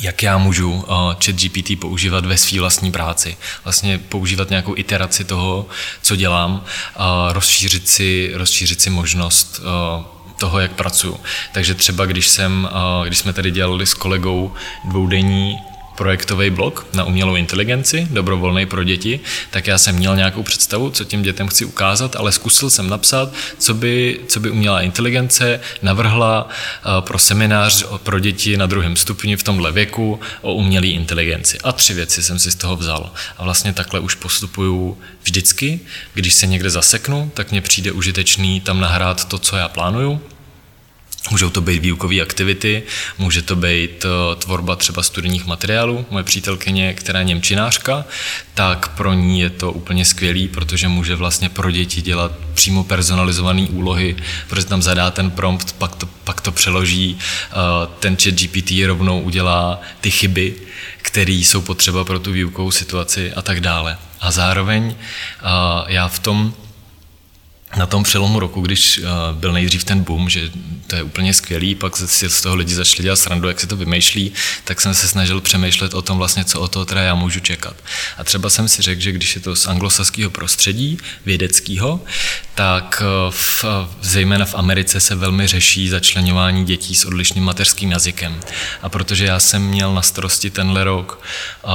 jak 0.00 0.22
já 0.22 0.38
můžu 0.38 0.72
uh, 0.72 0.82
chat 1.24 1.34
GPT 1.34 1.80
používat 1.80 2.26
ve 2.26 2.36
své 2.38 2.60
vlastní 2.60 2.92
práci. 2.92 3.36
Vlastně 3.64 3.98
používat 3.98 4.50
nějakou 4.50 4.76
iteraci 4.76 5.24
toho, 5.24 5.66
co 6.02 6.16
dělám, 6.16 6.64
a 6.96 7.28
rozšířit 7.32 7.88
si, 7.88 8.30
rozšířit 8.34 8.80
si 8.80 8.90
možnost 8.90 9.60
uh, 9.60 10.04
toho, 10.38 10.60
jak 10.60 10.72
pracuji. 10.72 11.20
Takže 11.52 11.74
třeba 11.74 12.06
když, 12.06 12.28
jsem, 12.28 12.68
uh, 12.72 13.06
když 13.06 13.18
jsme 13.18 13.32
tady 13.32 13.50
dělali 13.50 13.86
s 13.86 13.94
kolegou 13.94 14.52
dvoudenní 14.84 15.58
projektový 16.00 16.50
blog 16.50 16.86
na 16.94 17.04
umělou 17.04 17.36
inteligenci, 17.36 18.08
dobrovolný 18.10 18.66
pro 18.66 18.84
děti, 18.84 19.20
tak 19.50 19.66
já 19.66 19.78
jsem 19.78 19.96
měl 19.96 20.16
nějakou 20.16 20.42
představu, 20.42 20.90
co 20.90 21.04
těm 21.04 21.22
dětem 21.22 21.48
chci 21.48 21.64
ukázat, 21.64 22.16
ale 22.16 22.32
zkusil 22.32 22.70
jsem 22.70 22.88
napsat, 22.88 23.32
co 23.58 23.74
by, 23.74 24.20
co 24.26 24.40
by 24.40 24.50
umělá 24.50 24.80
inteligence 24.80 25.60
navrhla 25.82 26.48
eh, 26.48 26.88
pro 27.00 27.18
seminář 27.18 27.84
pro 28.02 28.18
děti 28.18 28.56
na 28.56 28.66
druhém 28.66 28.96
stupni 28.96 29.36
v 29.36 29.42
tomhle 29.42 29.72
věku 29.72 30.20
o 30.40 30.54
umělé 30.54 30.86
inteligenci. 30.86 31.58
A 31.60 31.72
tři 31.72 31.94
věci 31.94 32.22
jsem 32.22 32.38
si 32.38 32.50
z 32.50 32.54
toho 32.54 32.76
vzal. 32.76 33.12
A 33.36 33.44
vlastně 33.44 33.72
takhle 33.72 34.00
už 34.00 34.14
postupuju 34.14 34.98
vždycky. 35.22 35.80
Když 36.14 36.34
se 36.34 36.46
někde 36.46 36.70
zaseknu, 36.70 37.30
tak 37.34 37.50
mně 37.50 37.60
přijde 37.60 37.92
užitečný 37.92 38.60
tam 38.60 38.80
nahrát 38.80 39.28
to, 39.28 39.38
co 39.38 39.56
já 39.56 39.68
plánuju, 39.68 40.20
Můžou 41.30 41.50
to 41.50 41.60
být 41.60 41.82
výukové 41.82 42.20
aktivity, 42.20 42.82
může 43.18 43.42
to 43.42 43.56
být 43.56 44.04
eh, 44.04 44.36
tvorba 44.36 44.76
třeba 44.76 45.02
studijních 45.02 45.46
materiálů. 45.46 46.06
Moje 46.10 46.24
přítelkyně, 46.24 46.94
která 46.94 47.18
je 47.18 47.24
němčinářka, 47.24 48.04
tak 48.54 48.88
pro 48.88 49.12
ní 49.12 49.40
je 49.40 49.50
to 49.50 49.72
úplně 49.72 50.04
skvělý, 50.04 50.48
protože 50.48 50.88
může 50.88 51.14
vlastně 51.16 51.48
pro 51.48 51.70
děti 51.70 52.02
dělat 52.02 52.32
přímo 52.54 52.84
personalizované 52.84 53.66
úlohy, 53.70 54.16
protože 54.48 54.66
tam 54.66 54.82
zadá 54.82 55.10
ten 55.10 55.30
prompt, 55.30 55.72
pak 55.72 55.96
to, 55.96 56.06
pak 56.06 56.40
to 56.40 56.52
přeloží, 56.52 57.18
eh, 57.18 57.54
ten 57.98 58.16
chat 58.16 58.34
GPT 58.34 58.86
rovnou 58.86 59.20
udělá 59.20 59.80
ty 60.00 60.10
chyby, 60.10 60.54
které 60.96 61.32
jsou 61.32 61.60
potřeba 61.60 62.04
pro 62.04 62.18
tu 62.18 62.32
výukovou 62.32 62.70
situaci 62.70 63.32
a 63.32 63.42
tak 63.42 63.60
dále. 63.60 63.98
A 64.20 64.30
zároveň 64.30 64.94
eh, 64.94 65.44
já 65.86 66.08
v 66.08 66.18
tom 66.18 66.54
na 67.76 67.86
tom 67.86 68.02
přelomu 68.02 68.40
roku, 68.40 68.60
když 68.60 68.98
uh, 68.98 69.04
byl 69.38 69.52
nejdřív 69.52 69.84
ten 69.84 70.02
boom, 70.02 70.28
že 70.30 70.50
to 70.86 70.96
je 70.96 71.02
úplně 71.02 71.34
skvělý, 71.34 71.74
pak 71.74 71.96
si 71.96 72.30
z 72.30 72.40
toho 72.40 72.56
lidi 72.56 72.74
začali 72.74 73.02
dělat 73.02 73.16
srandu, 73.16 73.48
jak 73.48 73.60
si 73.60 73.66
to 73.66 73.76
vymýšlí, 73.76 74.32
tak 74.64 74.80
jsem 74.80 74.94
se 74.94 75.08
snažil 75.08 75.40
přemýšlet 75.40 75.94
o 75.94 76.02
tom 76.02 76.18
vlastně, 76.18 76.44
co 76.44 76.60
o 76.60 76.68
toho 76.68 76.84
teda 76.84 77.02
já 77.02 77.14
můžu 77.14 77.40
čekat. 77.40 77.76
A 78.18 78.24
třeba 78.24 78.50
jsem 78.50 78.68
si 78.68 78.82
řekl, 78.82 79.00
že 79.00 79.12
když 79.12 79.34
je 79.34 79.40
to 79.40 79.56
z 79.56 79.66
anglosaského 79.66 80.30
prostředí, 80.30 80.98
vědeckého, 81.26 82.00
tak 82.60 83.02
uh, 83.02 83.32
v, 83.32 83.64
zejména 84.00 84.44
v 84.44 84.54
Americe 84.54 85.00
se 85.00 85.14
velmi 85.14 85.46
řeší 85.46 85.88
začlenování 85.88 86.64
dětí 86.64 86.94
s 86.94 87.04
odlišným 87.04 87.44
mateřským 87.44 87.90
jazykem. 87.90 88.40
A 88.82 88.88
protože 88.88 89.26
já 89.26 89.40
jsem 89.40 89.62
měl 89.62 89.94
na 89.94 90.02
starosti 90.02 90.50
tenhle 90.50 90.84
rok 90.84 91.24
uh, 91.64 91.70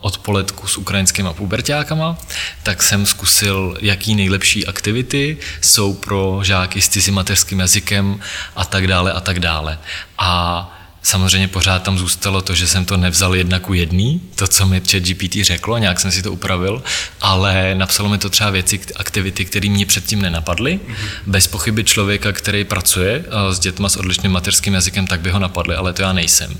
odpoledku 0.00 0.66
s 0.66 0.78
ukrajinskými 0.78 1.28
pubertákama, 1.32 2.16
tak 2.62 2.82
jsem 2.82 3.06
zkusil, 3.06 3.78
jaký 3.80 4.14
nejlepší 4.14 4.66
aktivity 4.66 5.36
jsou 5.60 5.94
pro 5.94 6.40
žáky 6.42 6.82
s 6.82 6.88
cizím 6.88 7.14
mateřským 7.14 7.60
jazykem 7.60 8.20
a 8.56 8.64
tak 8.64 8.86
dále 8.86 9.12
a 9.12 9.20
tak 9.20 9.40
dále. 9.40 9.78
A 10.18 10.77
Samozřejmě 11.08 11.48
pořád 11.48 11.82
tam 11.82 11.98
zůstalo 11.98 12.42
to, 12.42 12.54
že 12.54 12.66
jsem 12.66 12.84
to 12.84 12.96
nevzal 12.96 13.34
jedna 13.34 13.58
ku 13.58 13.74
jedný, 13.74 14.20
to, 14.34 14.46
co 14.48 14.66
mi 14.66 14.80
chat 14.80 15.02
GPT 15.02 15.34
řeklo, 15.42 15.78
nějak 15.78 16.00
jsem 16.00 16.12
si 16.12 16.22
to 16.22 16.32
upravil, 16.32 16.82
ale 17.20 17.74
napsalo 17.74 18.08
mi 18.08 18.18
to 18.18 18.30
třeba 18.30 18.50
věci, 18.50 18.80
aktivity, 18.96 19.44
které 19.44 19.68
mě 19.68 19.86
předtím 19.86 20.22
nenapadly. 20.22 20.80
Mm-hmm. 20.86 21.08
Bez 21.26 21.46
pochyby 21.46 21.84
člověka, 21.84 22.32
který 22.32 22.64
pracuje 22.64 23.24
eh, 23.26 23.54
s 23.54 23.58
dětma 23.58 23.88
s 23.88 23.96
odlišným 23.96 24.32
mateřským 24.32 24.74
jazykem, 24.74 25.06
tak 25.06 25.20
by 25.20 25.30
ho 25.30 25.38
napadly, 25.38 25.76
ale 25.76 25.92
to 25.92 26.02
já 26.02 26.12
nejsem. 26.12 26.56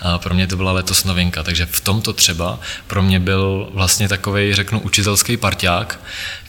A 0.00 0.18
pro 0.18 0.34
mě 0.34 0.46
to 0.46 0.56
byla 0.56 0.72
letos 0.72 1.04
novinka, 1.04 1.42
takže 1.42 1.66
v 1.66 1.80
tomto 1.80 2.12
třeba 2.12 2.60
pro 2.86 3.02
mě 3.02 3.20
byl 3.20 3.70
vlastně 3.74 4.08
takový, 4.08 4.54
řeknu, 4.54 4.80
učitelský 4.80 5.36
parťák, 5.36 6.00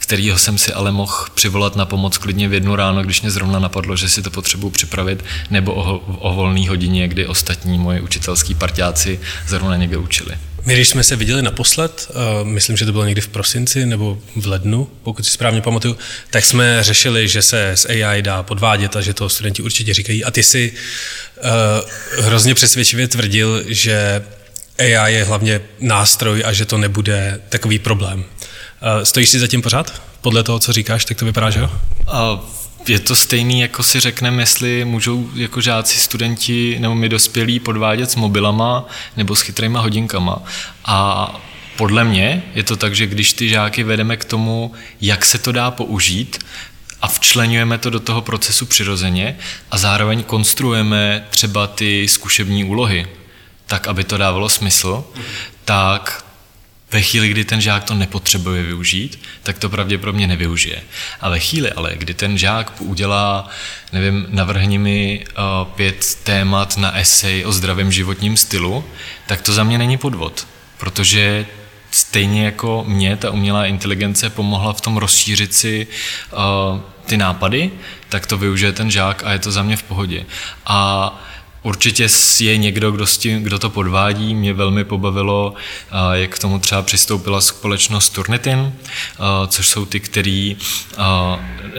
kterýho 0.02 0.38
jsem 0.38 0.58
si 0.58 0.72
ale 0.72 0.92
mohl 0.92 1.26
přivolat 1.34 1.76
na 1.76 1.86
pomoc 1.86 2.18
klidně 2.18 2.48
v 2.48 2.52
jednu 2.52 2.76
ráno, 2.76 3.02
když 3.02 3.22
mě 3.22 3.30
zrovna 3.30 3.58
napadlo, 3.58 3.96
že 3.96 4.08
si 4.08 4.22
to 4.22 4.30
potřebuji 4.30 4.70
připravit, 4.70 5.24
nebo 5.50 5.74
o, 5.74 5.98
o 5.98 6.34
volné 6.34 6.68
hodině, 6.68 7.08
kdy 7.08 7.26
ostatní 7.26 7.78
moje 7.78 8.00
učitelský 8.00 8.54
partiáci 8.54 9.20
zrovna 9.46 9.76
někde 9.76 9.96
učili. 9.96 10.34
My, 10.64 10.74
když 10.74 10.88
jsme 10.88 11.04
se 11.04 11.16
viděli 11.16 11.42
naposled, 11.42 12.10
uh, 12.10 12.48
myslím, 12.48 12.76
že 12.76 12.86
to 12.86 12.92
bylo 12.92 13.04
někdy 13.04 13.20
v 13.20 13.28
prosinci 13.28 13.86
nebo 13.86 14.18
v 14.36 14.46
lednu, 14.46 14.90
pokud 15.02 15.26
si 15.26 15.30
správně 15.30 15.60
pamatuju, 15.60 15.96
tak 16.30 16.44
jsme 16.44 16.82
řešili, 16.82 17.28
že 17.28 17.42
se 17.42 17.70
s 17.70 17.88
AI 17.88 18.22
dá 18.22 18.42
podvádět 18.42 18.96
a 18.96 19.00
že 19.00 19.14
to 19.14 19.28
studenti 19.28 19.62
určitě 19.62 19.94
říkají. 19.94 20.24
A 20.24 20.30
ty 20.30 20.42
si 20.42 20.72
uh, 20.72 22.24
hrozně 22.24 22.54
přesvědčivě 22.54 23.08
tvrdil, 23.08 23.62
že 23.66 24.22
AI 24.78 25.14
je 25.14 25.24
hlavně 25.24 25.60
nástroj 25.80 26.42
a 26.46 26.52
že 26.52 26.64
to 26.64 26.78
nebude 26.78 27.40
takový 27.48 27.78
problém. 27.78 28.24
Uh, 28.82 29.02
stojíš 29.02 29.28
si 29.28 29.38
zatím 29.38 29.62
pořád? 29.62 30.02
Podle 30.20 30.42
toho, 30.42 30.58
co 30.58 30.72
říkáš, 30.72 31.04
tak 31.04 31.18
to 31.18 31.24
vypadá, 31.24 31.50
že 31.50 31.60
jo? 31.60 31.70
Uh, 32.08 32.40
je 32.88 32.98
to 32.98 33.16
stejný, 33.16 33.60
jako 33.60 33.82
si 33.82 34.00
řekneme, 34.00 34.42
jestli 34.42 34.84
můžou 34.84 35.30
jako 35.34 35.60
žáci, 35.60 35.98
studenti 35.98 36.76
nebo 36.80 36.94
my 36.94 37.08
dospělí 37.08 37.60
podvádět 37.60 38.10
s 38.10 38.16
mobilama 38.16 38.86
nebo 39.16 39.36
s 39.36 39.40
chytrýma 39.40 39.80
hodinkama. 39.80 40.42
A 40.84 41.28
podle 41.76 42.04
mě 42.04 42.42
je 42.54 42.62
to 42.62 42.76
tak, 42.76 42.94
že 42.94 43.06
když 43.06 43.32
ty 43.32 43.48
žáky 43.48 43.84
vedeme 43.84 44.16
k 44.16 44.24
tomu, 44.24 44.72
jak 45.00 45.24
se 45.24 45.38
to 45.38 45.52
dá 45.52 45.70
použít, 45.70 46.38
a 47.02 47.08
včlenujeme 47.08 47.78
to 47.78 47.90
do 47.90 48.00
toho 48.00 48.22
procesu 48.22 48.66
přirozeně 48.66 49.36
a 49.70 49.78
zároveň 49.78 50.22
konstruujeme 50.22 51.26
třeba 51.30 51.66
ty 51.66 52.08
zkušební 52.08 52.64
úlohy, 52.64 53.06
tak, 53.66 53.88
aby 53.88 54.04
to 54.04 54.18
dávalo 54.18 54.48
smysl, 54.48 55.04
tak 55.64 56.24
ve 56.92 57.02
chvíli, 57.02 57.28
kdy 57.28 57.44
ten 57.44 57.60
žák 57.60 57.84
to 57.84 57.94
nepotřebuje 57.94 58.62
využít, 58.62 59.20
tak 59.42 59.58
to 59.58 59.68
pravděpodobně 59.68 60.26
nevyužije. 60.26 60.82
A 61.20 61.28
ve 61.28 61.38
chvíli 61.38 61.72
ale, 61.72 61.92
kdy 61.94 62.14
ten 62.14 62.38
žák 62.38 62.72
udělá, 62.78 63.48
nevím, 63.92 64.26
navrhni 64.28 64.78
mi 64.78 65.24
uh, 65.24 65.68
pět 65.68 66.14
témat 66.14 66.76
na 66.76 66.98
esej 66.98 67.44
o 67.46 67.52
zdravém 67.52 67.92
životním 67.92 68.36
stylu, 68.36 68.84
tak 69.26 69.42
to 69.42 69.52
za 69.52 69.64
mě 69.64 69.78
není 69.78 69.98
podvod, 69.98 70.46
protože 70.78 71.46
stejně 71.90 72.44
jako 72.44 72.84
mě 72.88 73.16
ta 73.16 73.30
umělá 73.30 73.66
inteligence 73.66 74.30
pomohla 74.30 74.72
v 74.72 74.80
tom 74.80 74.96
rozšířit 74.96 75.54
si 75.54 75.86
uh, 76.32 76.80
ty 77.06 77.16
nápady, 77.16 77.70
tak 78.08 78.26
to 78.26 78.38
využije 78.38 78.72
ten 78.72 78.90
žák 78.90 79.22
a 79.24 79.32
je 79.32 79.38
to 79.38 79.52
za 79.52 79.62
mě 79.62 79.76
v 79.76 79.82
pohodě. 79.82 80.24
A 80.66 81.22
Určitě 81.62 82.08
je 82.40 82.56
někdo, 82.56 82.90
kdo, 82.90 83.06
s 83.06 83.18
tím, 83.18 83.42
kdo 83.42 83.58
to 83.58 83.70
podvádí. 83.70 84.34
Mě 84.34 84.52
velmi 84.52 84.84
pobavilo, 84.84 85.54
jak 86.12 86.30
k 86.30 86.38
tomu 86.38 86.58
třeba 86.58 86.82
přistoupila 86.82 87.40
společnost 87.40 88.08
Turnitin, 88.08 88.72
což 89.48 89.68
jsou 89.68 89.84
ty, 89.84 90.00
který, 90.00 90.56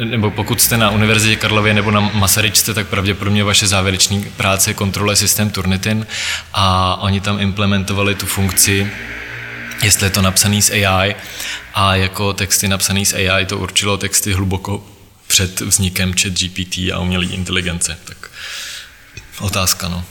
nebo 0.04 0.32
pokud 0.32 0.62
jste 0.62 0.78
na 0.78 0.90
Univerzitě 0.90 1.36
Karlově 1.36 1.74
nebo 1.74 1.92
na 1.92 2.00
Masaryčce, 2.00 2.74
tak 2.74 2.88
pravděpodobně 2.88 3.44
vaše 3.44 3.68
závěrečné 3.68 4.22
práce 4.38 4.74
kontroluje 4.74 5.16
systém 5.16 5.50
Turnitin 5.50 6.08
a 6.54 6.98
oni 7.02 7.22
tam 7.22 7.40
implementovali 7.40 8.16
tu 8.16 8.26
funkci 8.26 8.92
jestli 9.84 10.06
je 10.06 10.10
to 10.10 10.22
napsaný 10.22 10.62
s 10.62 10.72
AI 10.72 11.16
a 11.74 11.96
jako 11.96 12.34
texty 12.34 12.68
napsaný 12.68 13.06
s 13.06 13.14
AI 13.14 13.46
to 13.46 13.58
určilo 13.58 13.98
texty 13.98 14.34
hluboko 14.34 14.88
před 15.28 15.62
vznikem 15.62 16.14
chat 16.14 16.34
GPT 16.34 16.78
a 16.94 17.00
umělé 17.00 17.26
inteligence. 17.26 17.98
Tak 18.06 18.32
otázka, 19.44 19.90
no. 19.90 20.06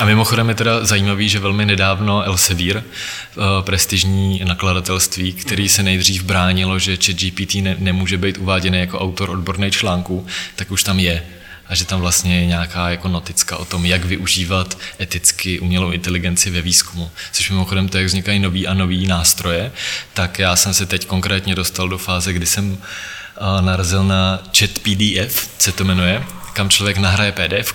A 0.00 0.04
mimochodem 0.04 0.48
je 0.48 0.54
teda 0.54 0.84
zajímavý, 0.84 1.28
že 1.28 1.38
velmi 1.38 1.66
nedávno 1.66 2.22
Elsevier, 2.22 2.82
eh, 2.82 3.40
prestižní 3.62 4.40
nakladatelství, 4.44 5.32
který 5.32 5.68
se 5.68 5.82
nejdřív 5.82 6.22
bránilo, 6.22 6.78
že 6.78 6.96
ChatGPT 6.96 7.54
ne, 7.54 7.76
nemůže 7.78 8.18
být 8.18 8.38
uváděný 8.38 8.78
jako 8.78 8.98
autor 8.98 9.30
odborných 9.30 9.74
článků, 9.74 10.26
tak 10.56 10.70
už 10.70 10.82
tam 10.82 10.98
je 10.98 11.22
a 11.68 11.74
že 11.74 11.84
tam 11.84 12.00
vlastně 12.00 12.40
je 12.40 12.46
nějaká 12.46 12.90
jako 12.90 13.08
noticka 13.08 13.56
o 13.56 13.64
tom, 13.64 13.86
jak 13.86 14.04
využívat 14.04 14.78
eticky 15.00 15.60
umělou 15.60 15.90
inteligenci 15.90 16.50
ve 16.50 16.62
výzkumu. 16.62 17.10
Což 17.32 17.50
mimochodem 17.50 17.88
to, 17.88 17.98
jak 17.98 18.06
vznikají 18.06 18.38
nový 18.38 18.66
a 18.66 18.74
nový 18.74 19.06
nástroje, 19.06 19.72
tak 20.14 20.38
já 20.38 20.56
jsem 20.56 20.74
se 20.74 20.86
teď 20.86 21.06
konkrétně 21.06 21.54
dostal 21.54 21.88
do 21.88 21.98
fáze, 21.98 22.32
kdy 22.32 22.46
jsem 22.46 22.78
eh, 22.78 23.62
narazil 23.62 24.04
na 24.04 24.42
chat 24.58 24.70
PDF, 24.70 25.48
se 25.58 25.72
to 25.72 25.84
jmenuje, 25.84 26.24
kam 26.52 26.70
člověk 26.70 26.96
nahraje 26.96 27.32
PDF 27.32 27.74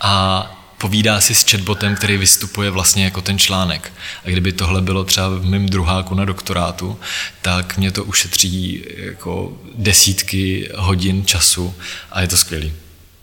a 0.00 0.44
povídá 0.78 1.20
si 1.20 1.34
s 1.34 1.50
chatbotem, 1.50 1.94
který 1.94 2.16
vystupuje 2.16 2.70
vlastně 2.70 3.04
jako 3.04 3.20
ten 3.20 3.38
článek. 3.38 3.92
A 4.24 4.30
kdyby 4.30 4.52
tohle 4.52 4.82
bylo 4.82 5.04
třeba 5.04 5.28
v 5.28 5.44
mém 5.44 5.66
druháku 5.66 6.14
na 6.14 6.24
doktorátu, 6.24 7.00
tak 7.42 7.78
mě 7.78 7.90
to 7.90 8.04
ušetří 8.04 8.84
jako 8.96 9.52
desítky 9.74 10.70
hodin 10.76 11.26
času 11.26 11.74
a 12.10 12.20
je 12.20 12.28
to 12.28 12.36
skvělý. 12.36 12.72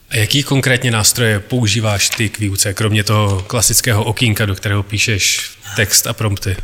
A 0.10 0.18
jaký 0.18 0.44
konkrétně 0.44 0.92
nástroje 0.92 1.40
používáš 1.40 2.10
ty 2.10 2.30
k 2.30 2.40
výuce, 2.40 2.74
kromě 2.74 3.04
toho 3.04 3.42
klasického 3.42 4.04
okýnka, 4.04 4.46
do 4.46 4.56
kterého 4.56 4.84
píšeš 4.84 5.52
text 5.76 6.08
a 6.08 6.14
prompty? 6.14 6.56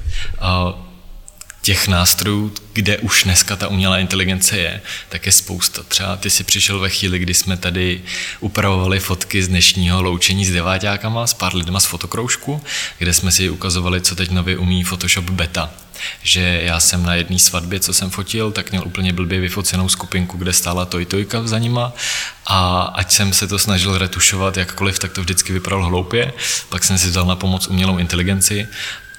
Uh, 0.42 0.91
těch 1.62 1.88
nástrojů, 1.88 2.54
kde 2.74 2.98
už 2.98 3.24
dneska 3.24 3.56
ta 3.56 3.68
umělá 3.68 4.00
inteligence 4.00 4.58
je, 4.58 4.82
tak 5.10 5.26
je 5.26 5.32
spousta. 5.32 5.84
Třeba 5.84 6.16
ty 6.16 6.30
si 6.30 6.44
přišel 6.44 6.80
ve 6.80 6.90
chvíli, 6.90 7.20
kdy 7.20 7.34
jsme 7.34 7.58
tady 7.58 8.02
upravovali 8.40 9.00
fotky 9.00 9.44
z 9.44 9.48
dnešního 9.48 10.02
loučení 10.02 10.46
s 10.46 10.52
deváťákama, 10.52 11.28
s 11.28 11.34
pár 11.34 11.56
lidma 11.56 11.80
z 11.80 11.86
fotokroužku, 11.86 12.62
kde 12.98 13.14
jsme 13.14 13.32
si 13.32 13.50
ukazovali, 13.50 14.02
co 14.02 14.16
teď 14.16 14.32
nově 14.32 14.58
umí 14.58 14.84
Photoshop 14.84 15.30
Beta 15.30 15.72
že 16.24 16.62
já 16.64 16.80
jsem 16.80 17.04
na 17.04 17.16
jedné 17.16 17.40
svatbě, 17.40 17.80
co 17.80 17.94
jsem 17.94 18.10
fotil, 18.10 18.52
tak 18.52 18.72
měl 18.72 18.84
úplně 18.86 19.14
blbě 19.14 19.40
vyfocenou 19.40 19.90
skupinku, 19.90 20.38
kde 20.38 20.54
stála 20.54 20.86
Tojtojka 20.86 21.48
za 21.48 21.58
nima 21.58 21.94
a 22.46 22.82
ať 22.82 23.12
jsem 23.12 23.34
se 23.34 23.48
to 23.48 23.60
snažil 23.60 23.98
retušovat 23.98 24.58
jakkoliv, 24.58 25.00
tak 25.00 25.12
to 25.14 25.22
vždycky 25.22 25.54
vypadalo 25.54 25.86
hloupě. 25.86 26.34
Pak 26.70 26.84
jsem 26.84 26.98
si 26.98 27.08
vzal 27.08 27.26
na 27.26 27.36
pomoc 27.36 27.68
umělou 27.68 27.98
inteligenci 27.98 28.68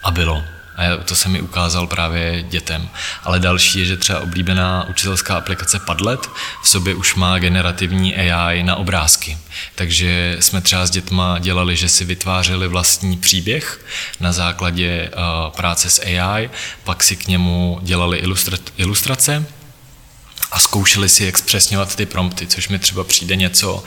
a 0.02 0.10
bylo. 0.10 0.44
A 0.76 1.04
to 1.04 1.14
se 1.14 1.28
mi 1.28 1.40
ukázal 1.40 1.86
právě 1.86 2.42
dětem. 2.42 2.88
Ale 3.22 3.38
další 3.38 3.78
je, 3.78 3.84
že 3.84 3.96
třeba 3.96 4.20
oblíbená 4.20 4.86
učitelská 4.88 5.36
aplikace 5.36 5.78
Padlet 5.78 6.30
v 6.62 6.68
sobě 6.68 6.94
už 6.94 7.14
má 7.14 7.38
generativní 7.38 8.16
AI 8.16 8.62
na 8.62 8.76
obrázky. 8.76 9.38
Takže 9.74 10.36
jsme 10.40 10.60
třeba 10.60 10.86
s 10.86 10.90
dětma 10.90 11.38
dělali, 11.38 11.76
že 11.76 11.88
si 11.88 12.04
vytvářeli 12.04 12.68
vlastní 12.68 13.16
příběh 13.16 13.84
na 14.20 14.32
základě 14.32 15.10
uh, 15.12 15.54
práce 15.56 15.90
s 15.90 16.02
AI, 16.02 16.50
pak 16.84 17.02
si 17.02 17.16
k 17.16 17.26
němu 17.26 17.78
dělali 17.82 18.24
ilustra- 18.24 18.72
ilustrace, 18.76 19.46
a 20.52 20.58
zkoušeli 20.58 21.08
si 21.08 21.26
expresňovat 21.26 21.96
ty 21.96 22.06
prompty, 22.06 22.46
což 22.46 22.68
mi 22.68 22.78
třeba 22.78 23.04
přijde 23.04 23.36
něco, 23.36 23.84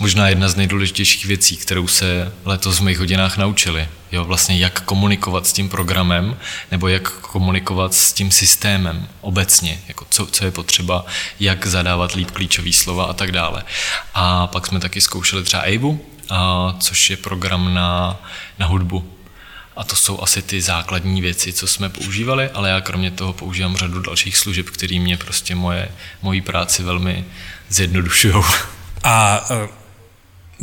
možná 0.00 0.28
jedna 0.28 0.48
z 0.48 0.56
nejdůležitějších 0.56 1.26
věcí, 1.26 1.56
kterou 1.56 1.88
se 1.88 2.32
letos 2.44 2.78
v 2.78 2.82
mých 2.82 2.98
hodinách 2.98 3.36
naučili. 3.36 3.88
Jo, 4.12 4.24
vlastně 4.24 4.58
jak 4.58 4.80
komunikovat 4.80 5.46
s 5.46 5.52
tím 5.52 5.68
programem, 5.68 6.36
nebo 6.70 6.88
jak 6.88 7.12
komunikovat 7.12 7.94
s 7.94 8.12
tím 8.12 8.30
systémem 8.30 9.08
obecně, 9.20 9.80
jako 9.88 10.06
co, 10.10 10.26
co 10.26 10.44
je 10.44 10.50
potřeba, 10.50 11.04
jak 11.40 11.66
zadávat 11.66 12.12
líp 12.12 12.30
klíčové 12.30 12.72
slova 12.72 13.04
a 13.04 13.12
tak 13.12 13.32
dále. 13.32 13.64
A 14.14 14.46
pak 14.46 14.66
jsme 14.66 14.80
taky 14.80 15.00
zkoušeli 15.00 15.42
třeba 15.42 15.62
Avu, 15.62 16.00
a, 16.30 16.74
což 16.80 17.10
je 17.10 17.16
program 17.16 17.74
na, 17.74 18.20
na 18.58 18.66
hudbu, 18.66 19.15
a 19.76 19.84
to 19.84 19.96
jsou 19.96 20.22
asi 20.22 20.42
ty 20.42 20.60
základní 20.60 21.20
věci, 21.20 21.52
co 21.52 21.66
jsme 21.66 21.88
používali, 21.88 22.48
ale 22.50 22.68
já 22.68 22.80
kromě 22.80 23.10
toho 23.10 23.32
používám 23.32 23.76
řadu 23.76 24.00
dalších 24.00 24.36
služeb, 24.36 24.70
které 24.70 24.98
mě 24.98 25.16
prostě 25.16 25.54
moje, 25.54 25.88
mojí 26.22 26.40
práci 26.40 26.82
velmi 26.82 27.24
zjednodušují. 27.68 28.34
A 29.02 29.46
uh, 29.50 29.56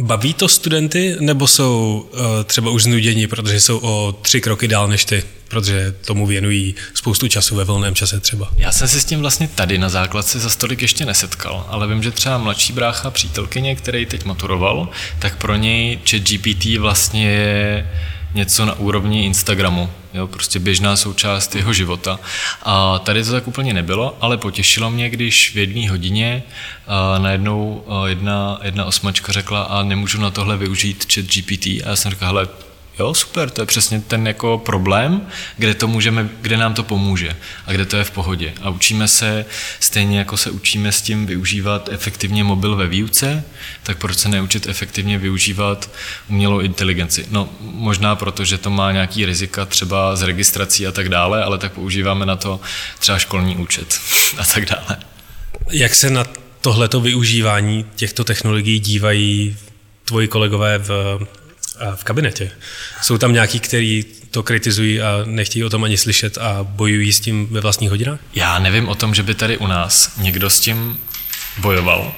baví 0.06 0.34
to 0.34 0.50
studenty, 0.50 1.16
nebo 1.20 1.48
jsou 1.48 2.10
uh, 2.14 2.20
třeba 2.44 2.72
už 2.72 2.84
znuděni, 2.84 3.28
protože 3.28 3.62
jsou 3.62 3.80
o 3.84 4.20
tři 4.22 4.42
kroky 4.42 4.68
dál 4.68 4.88
než 4.88 5.06
ty? 5.06 5.24
protože 5.54 5.96
tomu 6.06 6.28
věnují 6.28 6.76
spoustu 6.94 7.28
času 7.28 7.56
ve 7.56 7.64
volném 7.64 7.96
čase 7.96 8.20
třeba. 8.20 8.50
Já 8.58 8.72
jsem 8.72 8.88
se 8.88 9.02
s 9.02 9.06
tím 9.06 9.20
vlastně 9.20 9.48
tady 9.48 9.78
na 9.78 9.90
základce 9.90 10.40
za 10.40 10.50
stolik 10.50 10.82
ještě 10.82 11.06
nesetkal, 11.06 11.66
ale 11.70 11.88
vím, 11.88 12.04
že 12.04 12.12
třeba 12.12 12.38
mladší 12.38 12.74
brácha 12.74 13.12
přítelkyně, 13.12 13.76
který 13.76 14.06
teď 14.06 14.26
maturoval, 14.26 14.90
tak 15.20 15.38
pro 15.38 15.56
něj 15.56 16.00
chat 16.10 16.22
GPT 16.22 16.66
vlastně 16.80 17.30
je 17.30 17.90
něco 18.34 18.65
na 18.65 18.74
úrovni 18.74 19.26
Instagramu, 19.26 19.89
jo, 20.13 20.28
prostě 20.28 20.60
běžná 20.60 20.96
součást 20.96 21.56
jeho 21.56 21.74
života. 21.74 22.19
A 22.63 23.00
tady 23.00 23.24
to 23.24 23.32
tak 23.32 23.48
úplně 23.48 23.74
nebylo, 23.74 24.17
ale 24.22 24.38
potěšilo 24.38 24.91
mě, 24.91 25.10
když 25.10 25.52
v 25.54 25.58
jedné 25.58 25.89
hodině 25.89 26.43
najednou 27.17 27.86
jedna, 28.06 28.60
jedna 28.63 28.86
osmačka 28.86 29.32
řekla 29.32 29.63
a 29.63 29.84
nemůžu 29.84 30.22
na 30.22 30.32
tohle 30.32 30.58
využít 30.58 31.13
chat 31.13 31.26
GPT 31.26 31.65
a 31.67 31.89
já 31.89 31.96
jsem 31.96 32.12
říkal, 32.12 32.28
hele, 32.28 32.48
Jo, 33.00 33.14
super, 33.14 33.50
to 33.50 33.62
je 33.62 33.66
přesně 33.66 34.02
ten 34.02 34.28
jako 34.28 34.58
problém, 34.58 35.28
kde, 35.58 35.74
to 35.74 35.88
můžeme, 35.88 36.30
kde 36.42 36.58
nám 36.58 36.74
to 36.74 36.84
pomůže 36.84 37.36
a 37.66 37.72
kde 37.72 37.86
to 37.86 37.98
je 37.98 38.04
v 38.04 38.12
pohodě. 38.12 38.54
A 38.62 38.70
učíme 38.70 39.08
se, 39.08 39.46
stejně 39.80 40.20
jako 40.20 40.38
se 40.38 40.52
učíme 40.52 40.92
s 40.92 41.02
tím 41.02 41.26
využívat 41.26 41.90
efektivně 41.92 42.44
mobil 42.44 42.76
ve 42.76 42.88
výuce, 42.88 43.44
tak 43.84 43.98
proč 43.98 44.18
se 44.18 44.30
neučit 44.30 44.68
efektivně 44.68 45.18
využívat 45.18 45.90
umělou 46.30 46.60
inteligenci? 46.60 47.26
No, 47.32 47.50
možná 47.62 48.16
proto, 48.16 48.46
že 48.46 48.58
to 48.58 48.70
má 48.70 48.92
nějaký 48.92 49.26
rizika 49.26 49.66
třeba 49.66 50.16
z 50.16 50.22
registrací 50.22 50.88
a 50.88 50.92
tak 50.92 51.10
dále, 51.10 51.44
ale 51.44 51.58
tak 51.58 51.74
používáme 51.74 52.26
na 52.26 52.36
to 52.36 52.60
třeba 53.00 53.20
školní 53.20 53.56
účet 53.56 54.00
a 54.38 54.46
tak 54.46 54.66
dále. 54.66 54.98
Jak 55.72 55.96
se 55.96 56.10
na 56.10 56.26
tohleto 56.62 57.02
využívání 57.02 57.86
těchto 57.96 58.24
technologií 58.24 58.80
dívají 58.80 59.58
tvoji 60.06 60.28
kolegové 60.28 60.78
v 60.78 61.20
v 61.96 62.04
kabinetě. 62.04 62.52
Jsou 63.02 63.18
tam 63.18 63.34
nějaký, 63.34 63.60
kteří 63.60 64.06
to 64.32 64.44
kritizují 64.44 65.02
a 65.02 65.22
nechtějí 65.26 65.64
o 65.64 65.70
tom 65.70 65.84
ani 65.84 65.98
slyšet 65.98 66.38
a 66.38 66.64
bojují 66.64 67.14
s 67.14 67.20
tím 67.20 67.48
ve 67.52 67.62
vlastních 67.62 67.90
hodinách? 67.90 68.20
Já 68.36 68.60
nevím 68.60 68.90
o 68.90 68.96
tom, 68.96 69.16
že 69.16 69.24
by 69.24 69.36
tady 69.36 69.58
u 69.58 69.68
nás 69.68 70.18
někdo 70.18 70.50
s 70.50 70.60
tím 70.60 71.00
bojoval. 71.58 72.14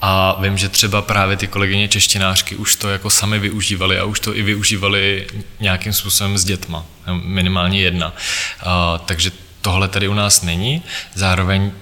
A 0.00 0.36
vím, 0.40 0.58
že 0.58 0.68
třeba 0.68 1.02
právě 1.02 1.36
ty 1.36 1.46
kolegyně 1.46 1.88
češtinářky 1.88 2.56
už 2.56 2.76
to 2.76 2.88
jako 2.88 3.10
sami 3.10 3.38
využívali 3.38 3.98
a 3.98 4.04
už 4.04 4.20
to 4.20 4.36
i 4.36 4.42
využívali 4.42 5.26
nějakým 5.60 5.92
způsobem 5.92 6.38
s 6.38 6.44
dětma, 6.44 6.86
minimálně 7.12 7.80
jedna. 7.80 8.14
A, 8.60 8.98
takže 8.98 9.30
tohle 9.62 9.88
tady 9.88 10.08
u 10.08 10.14
nás 10.14 10.42
není. 10.42 10.82
Zároveň 11.14 11.72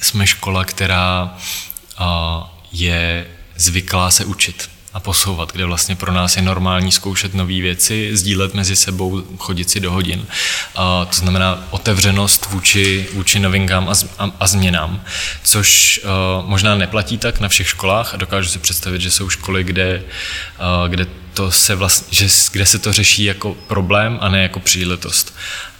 jsme 0.00 0.26
škola, 0.26 0.64
která 0.64 1.36
a, 1.98 2.58
je 2.72 3.26
zvyklá 3.56 4.10
se 4.10 4.24
učit 4.24 4.70
a 4.94 5.00
posouvat, 5.00 5.52
kde 5.52 5.64
vlastně 5.64 5.96
pro 5.96 6.12
nás 6.12 6.36
je 6.36 6.42
normální 6.42 6.92
zkoušet 6.92 7.34
nové 7.34 7.60
věci, 7.60 8.16
sdílet 8.16 8.54
mezi 8.54 8.76
sebou, 8.76 9.22
chodit 9.38 9.70
si 9.70 9.80
do 9.80 9.92
hodin. 9.92 10.26
A 10.74 11.04
to 11.04 11.16
znamená 11.16 11.64
otevřenost 11.70 12.46
vůči, 12.50 13.08
vůči 13.14 13.38
novinkám 13.38 13.88
a, 13.88 13.92
a, 14.18 14.30
a 14.40 14.46
změnám, 14.46 15.04
což 15.42 16.00
uh, 16.04 16.48
možná 16.48 16.74
neplatí 16.74 17.18
tak 17.18 17.40
na 17.40 17.48
všech 17.48 17.68
školách 17.68 18.14
a 18.14 18.16
dokážu 18.16 18.48
si 18.48 18.58
představit, 18.58 19.00
že 19.00 19.10
jsou 19.10 19.28
školy, 19.28 19.64
kde, 19.64 20.02
uh, 20.60 20.88
kde 20.88 21.06
to 21.34 21.50
se 21.50 21.74
vlastně, 21.74 22.08
že, 22.10 22.28
kde 22.52 22.66
se 22.66 22.78
to 22.78 22.92
řeší 22.92 23.24
jako 23.24 23.54
problém 23.54 24.18
a 24.20 24.28
ne 24.28 24.42
jako 24.42 24.60
příležitost 24.60 25.34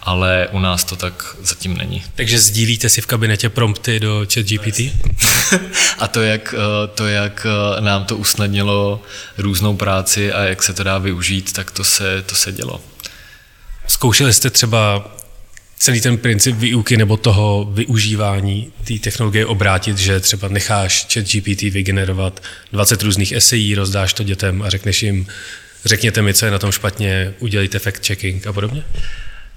ale 0.05 0.49
u 0.53 0.59
nás 0.59 0.85
to 0.85 0.97
tak 0.97 1.37
zatím 1.43 1.77
není. 1.77 2.05
Takže 2.15 2.39
sdílíte 2.39 2.89
si 2.89 3.01
v 3.01 3.07
kabinetě 3.07 3.49
prompty 3.49 4.01
do 4.01 4.27
chat 4.35 4.47
GPT? 4.47 4.81
a 5.99 6.09
to 6.09 6.23
jak, 6.23 6.55
eh, 6.59 6.87
to, 6.95 7.07
jak 7.07 7.47
eh, 7.47 7.81
nám 7.81 8.05
to 8.05 8.17
usnadnilo 8.17 9.03
různou 9.39 9.77
práci 9.77 10.33
a 10.33 10.43
jak 10.43 10.63
se 10.63 10.73
to 10.73 10.83
dá 10.83 10.99
využít, 10.99 11.53
tak 11.53 11.71
to 11.71 11.85
se, 11.85 12.23
to 12.23 12.35
se 12.35 12.53
dělo. 12.53 12.81
Zkoušeli 13.87 14.33
jste 14.33 14.51
třeba 14.51 15.11
celý 15.79 16.01
ten 16.01 16.19
princip 16.19 16.57
výuky 16.57 16.97
nebo 16.97 17.17
toho 17.17 17.71
využívání 17.73 18.73
té 18.85 18.95
technologie 18.99 19.47
obrátit, 19.47 19.99
že 19.99 20.21
třeba 20.21 20.49
necháš 20.49 21.07
chat 21.13 21.25
GPT 21.25 21.63
vygenerovat 21.63 22.43
20 22.73 23.03
různých 23.03 23.33
esejí, 23.33 23.75
rozdáš 23.75 24.13
to 24.13 24.23
dětem 24.23 24.63
a 24.63 24.71
řekneš 24.71 25.03
jim, 25.03 25.27
řekněte 25.85 26.23
mi, 26.23 26.35
co 26.35 26.45
je 26.45 26.51
na 26.53 26.59
tom 26.59 26.73
špatně, 26.73 27.35
udělejte 27.39 27.79
fact-checking 27.79 28.49
a 28.49 28.53
podobně? 28.53 28.85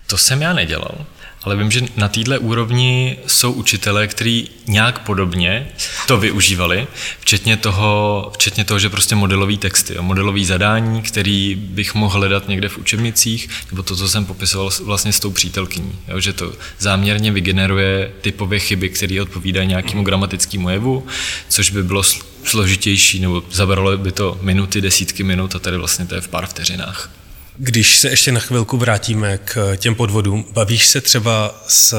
To 0.08 0.18
jsem 0.18 0.42
já 0.42 0.54
nedělal, 0.54 1.06
ale 1.44 1.56
vím, 1.56 1.72
že 1.72 1.82
na 1.98 2.08
této 2.08 2.40
úrovni 2.40 3.18
jsou 3.28 3.52
učitelé, 3.52 4.08
kteří 4.08 4.50
nějak 4.68 5.00
podobně 5.00 5.68
to 6.08 6.18
využívali, 6.18 6.88
včetně 7.20 7.58
toho, 7.58 8.32
včetně 8.34 8.64
toho 8.64 8.80
že 8.80 8.90
prostě 8.90 9.16
modelový 9.16 9.58
texty, 9.58 9.96
modelový 10.02 10.46
zadání, 10.46 11.02
který 11.02 11.56
bych 11.56 11.96
mohl 11.96 12.20
hledat 12.20 12.48
někde 12.48 12.70
v 12.70 12.78
učebnicích, 12.78 13.50
nebo 13.72 13.84
to, 13.84 13.96
co 13.96 14.10
jsem 14.10 14.26
popisoval 14.26 14.70
vlastně 14.84 15.14
s 15.14 15.20
tou 15.20 15.32
přítelkyní, 15.32 16.00
jo, 16.08 16.20
že 16.20 16.34
to 16.34 16.54
záměrně 16.80 17.32
vygeneruje 17.32 18.12
typové 18.22 18.60
chyby, 18.60 18.90
které 18.90 19.22
odpovídají 19.22 19.68
nějakému 19.68 20.04
gramatickému 20.04 20.70
jevu, 20.70 21.08
což 21.50 21.70
by 21.70 21.84
bylo 21.84 22.04
složitější, 22.44 23.20
nebo 23.20 23.44
zabralo 23.52 23.98
by 23.98 24.12
to 24.12 24.38
minuty, 24.42 24.82
desítky 24.82 25.24
minut 25.24 25.56
a 25.56 25.60
tady 25.60 25.78
vlastně 25.78 26.06
to 26.06 26.16
je 26.16 26.22
v 26.22 26.28
pár 26.28 26.48
vteřinách. 26.48 27.10
Když 27.58 27.98
se 27.98 28.10
ještě 28.10 28.32
na 28.32 28.40
chvilku 28.40 28.78
vrátíme 28.78 29.38
k 29.38 29.76
těm 29.78 29.96
podvodům, 29.96 30.46
bavíš 30.52 30.88
se 30.88 31.02
třeba 31.02 31.64
s, 31.68 31.96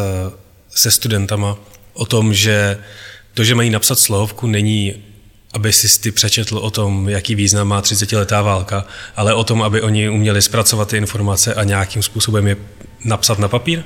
se 0.68 0.90
studentama 0.90 1.57
o 1.92 2.07
tom, 2.07 2.35
že 2.35 2.79
to, 3.35 3.44
že 3.44 3.55
mají 3.55 3.71
napsat 3.71 3.99
slohovku, 3.99 4.47
není 4.47 4.94
aby 5.53 5.73
si 5.73 6.01
ty 6.01 6.11
přečetl 6.11 6.59
o 6.59 6.71
tom, 6.71 7.09
jaký 7.09 7.35
význam 7.35 7.68
má 7.68 7.83
30-letá 7.83 8.42
válka, 8.42 8.85
ale 9.16 9.35
o 9.35 9.44
tom, 9.44 9.62
aby 9.62 9.83
oni 9.83 10.09
uměli 10.09 10.42
zpracovat 10.42 10.88
ty 10.88 10.97
informace 10.97 11.55
a 11.55 11.64
nějakým 11.64 12.03
způsobem 12.03 12.47
je 12.47 12.57
napsat 13.05 13.38
na 13.38 13.49
papír? 13.49 13.83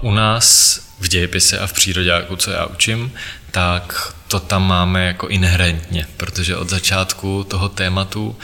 U 0.00 0.10
nás 0.10 0.80
v 1.00 1.08
dějepise 1.08 1.58
a 1.58 1.66
v 1.66 1.72
přírodě, 1.72 2.26
co 2.36 2.50
já 2.50 2.66
učím, 2.66 3.12
tak 3.50 4.14
to 4.28 4.40
tam 4.40 4.66
máme 4.66 5.06
jako 5.06 5.28
inherentně, 5.28 6.06
protože 6.16 6.56
od 6.56 6.70
začátku 6.70 7.44
toho 7.44 7.68
tématu 7.68 8.28
uh, 8.28 8.36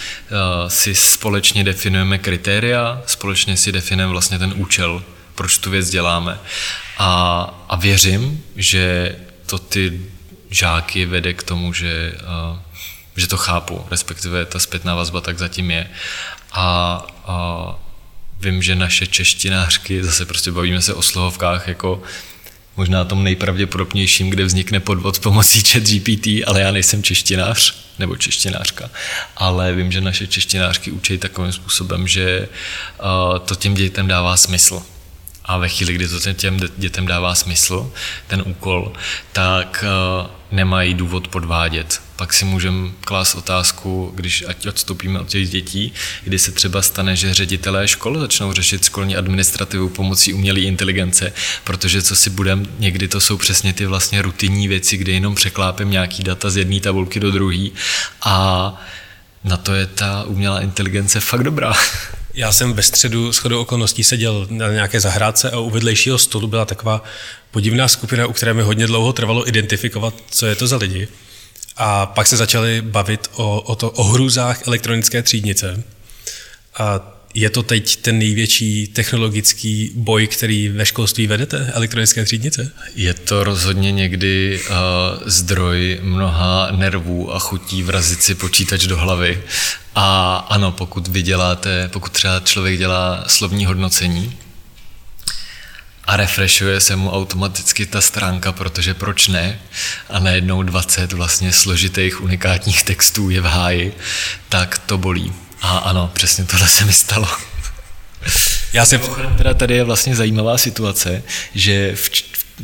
si 0.68 0.94
společně 0.94 1.64
definujeme 1.64 2.18
kritéria, 2.18 3.02
společně 3.06 3.56
si 3.56 3.72
definujeme 3.72 4.12
vlastně 4.12 4.38
ten 4.38 4.52
účel, 4.56 5.02
proč 5.34 5.58
tu 5.58 5.70
věc 5.70 5.90
děláme. 5.90 6.38
A, 6.98 7.64
a 7.68 7.76
věřím, 7.76 8.44
že 8.56 9.16
to 9.46 9.58
ty 9.58 10.00
žáky 10.50 11.06
vede 11.06 11.32
k 11.32 11.42
tomu, 11.42 11.72
že, 11.72 12.12
uh, 12.52 12.58
že 13.16 13.26
to 13.26 13.36
chápu, 13.36 13.86
respektive 13.90 14.46
ta 14.46 14.58
zpětná 14.58 14.94
vazba 14.94 15.20
tak 15.20 15.38
zatím 15.38 15.70
je. 15.70 15.90
A, 16.52 17.06
a 17.26 17.78
vím, 18.42 18.62
že 18.62 18.74
naše 18.74 19.06
češtinářky, 19.06 20.04
zase 20.04 20.26
prostě 20.26 20.50
bavíme 20.50 20.82
se 20.82 20.94
o 20.94 21.02
slohovkách, 21.02 21.68
jako 21.68 22.02
možná 22.76 23.04
tom 23.04 23.24
nejpravděpodobnějším, 23.24 24.30
kde 24.30 24.44
vznikne 24.44 24.80
podvod 24.80 25.18
pomocí 25.18 25.62
chat 25.62 25.82
GPT, 25.82 26.26
ale 26.46 26.60
já 26.60 26.70
nejsem 26.70 27.02
češtinář 27.02 27.74
nebo 27.98 28.16
češtinářka, 28.16 28.90
ale 29.36 29.72
vím, 29.72 29.92
že 29.92 30.00
naše 30.00 30.26
češtinářky 30.26 30.90
učí 30.90 31.18
takovým 31.18 31.52
způsobem, 31.52 32.08
že 32.08 32.48
uh, 33.02 33.38
to 33.38 33.54
těm 33.54 33.74
dětem 33.74 34.06
dává 34.08 34.36
smysl. 34.36 34.82
A 35.52 35.58
ve 35.58 35.68
chvíli, 35.68 35.92
kdy 35.92 36.08
to 36.08 36.32
těm 36.32 36.60
dětem 36.76 37.06
dává 37.06 37.34
smysl, 37.34 37.92
ten 38.26 38.42
úkol, 38.46 38.92
tak 39.32 39.84
uh, 40.22 40.26
nemají 40.50 40.94
důvod 40.94 41.28
podvádět. 41.28 42.02
Pak 42.16 42.32
si 42.32 42.44
můžeme 42.44 42.90
klást 43.00 43.34
otázku, 43.34 44.12
když 44.14 44.44
ať 44.48 44.66
odstoupíme 44.66 45.20
od 45.20 45.28
těch 45.28 45.50
dětí, 45.50 45.92
kdy 46.24 46.38
se 46.38 46.52
třeba 46.52 46.82
stane, 46.82 47.16
že 47.16 47.34
ředitelé 47.34 47.88
škol 47.88 48.18
začnou 48.18 48.52
řešit 48.52 48.84
školní 48.84 49.16
administrativu 49.16 49.88
pomocí 49.88 50.32
umělé 50.34 50.60
inteligence, 50.60 51.32
protože 51.64 52.02
co 52.02 52.16
si 52.16 52.30
budeme, 52.30 52.66
někdy 52.78 53.08
to 53.08 53.20
jsou 53.20 53.36
přesně 53.36 53.72
ty 53.72 53.86
vlastně 53.86 54.22
rutinní 54.22 54.68
věci, 54.68 54.96
kdy 54.96 55.12
jenom 55.12 55.34
překlápím 55.34 55.90
nějaký 55.90 56.22
data 56.22 56.50
z 56.50 56.56
jedné 56.56 56.80
tabulky 56.80 57.20
do 57.20 57.30
druhé 57.30 57.68
a 58.22 58.74
na 59.44 59.56
to 59.56 59.74
je 59.74 59.86
ta 59.86 60.22
umělá 60.22 60.60
inteligence 60.60 61.20
fakt 61.20 61.42
dobrá. 61.42 61.72
Já 62.34 62.52
jsem 62.52 62.72
ve 62.72 62.82
středu 62.82 63.32
s 63.32 63.38
chodou 63.38 63.60
okolností 63.60 64.04
seděl 64.04 64.46
na 64.50 64.68
nějaké 64.68 65.00
zahrádce 65.00 65.50
a 65.50 65.58
u 65.58 65.70
vedlejšího 65.70 66.18
stolu 66.18 66.46
byla 66.46 66.64
taková 66.64 67.04
podivná 67.50 67.88
skupina, 67.88 68.26
u 68.26 68.32
které 68.32 68.54
mi 68.54 68.62
hodně 68.62 68.86
dlouho 68.86 69.12
trvalo 69.12 69.48
identifikovat, 69.48 70.14
co 70.30 70.46
je 70.46 70.54
to 70.54 70.66
za 70.66 70.76
lidi. 70.76 71.08
A 71.76 72.06
pak 72.06 72.26
se 72.26 72.36
začali 72.36 72.82
bavit 72.82 73.30
o, 73.34 73.60
o, 73.60 73.74
to, 73.74 73.90
o 73.90 74.04
hrůzách 74.04 74.66
elektronické 74.66 75.22
třídnice. 75.22 75.82
A 76.78 77.00
je 77.34 77.50
to 77.50 77.62
teď 77.62 77.96
ten 77.96 78.18
největší 78.18 78.86
technologický 78.86 79.92
boj, 79.94 80.26
který 80.26 80.68
ve 80.68 80.86
školství 80.86 81.26
vedete, 81.26 81.70
elektronické 81.74 82.24
třídnice? 82.24 82.72
Je 82.94 83.14
to 83.14 83.44
rozhodně 83.44 83.92
někdy 83.92 84.60
uh, 84.60 84.74
zdroj 85.26 85.98
mnoha 86.02 86.68
nervů 86.70 87.34
a 87.34 87.38
chutí 87.38 87.82
vrazit 87.82 88.22
si 88.22 88.34
počítač 88.34 88.86
do 88.86 88.96
hlavy. 88.96 89.42
A 89.94 90.36
ano, 90.36 90.72
pokud 90.72 91.08
vy 91.08 91.22
děláte, 91.22 91.88
pokud 91.92 92.12
třeba 92.12 92.40
člověk 92.40 92.78
dělá 92.78 93.24
slovní 93.26 93.66
hodnocení, 93.66 94.36
a 96.04 96.16
refreshuje 96.16 96.80
se 96.80 96.96
mu 96.96 97.10
automaticky 97.10 97.86
ta 97.86 98.00
stránka, 98.00 98.52
protože 98.52 98.94
proč 98.94 99.28
ne? 99.28 99.58
A 100.10 100.18
najednou 100.18 100.62
20 100.62 101.12
vlastně 101.12 101.52
složitých 101.52 102.22
unikátních 102.22 102.82
textů 102.82 103.30
je 103.30 103.40
v 103.40 103.44
háji, 103.44 103.94
tak 104.48 104.78
to 104.78 104.98
bolí. 104.98 105.32
A 105.62 105.78
ano, 105.78 106.10
přesně 106.12 106.44
tohle 106.44 106.68
se 106.68 106.84
mi 106.84 106.92
stalo. 106.92 107.28
Já 108.72 108.86
se... 108.86 108.98
Teda 109.36 109.54
tady 109.54 109.74
je 109.74 109.84
vlastně 109.84 110.16
zajímavá 110.16 110.58
situace, 110.58 111.22
že 111.54 111.96
v, 111.96 112.10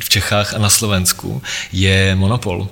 v 0.04 0.08
Čechách 0.08 0.54
a 0.54 0.58
na 0.58 0.70
Slovensku 0.70 1.42
je 1.72 2.14
monopol 2.14 2.68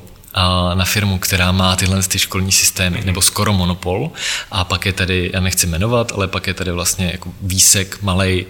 na 0.75 0.85
firmu, 0.85 1.19
která 1.19 1.53
má 1.53 1.77
tyhle 1.77 2.03
ty 2.03 2.19
školní 2.19 2.53
systémy, 2.53 3.03
nebo 3.05 3.23
skoro 3.23 3.53
monopol. 3.53 4.11
A 4.51 4.65
pak 4.65 4.87
je 4.87 4.93
tady, 4.93 5.31
já 5.35 5.41
nechci 5.41 5.67
jmenovat, 5.67 6.13
ale 6.15 6.29
pak 6.29 6.47
je 6.47 6.55
tady 6.55 6.73
vlastně 6.73 7.09
jako 7.13 7.33
výsek 7.43 8.03
malej, 8.03 8.47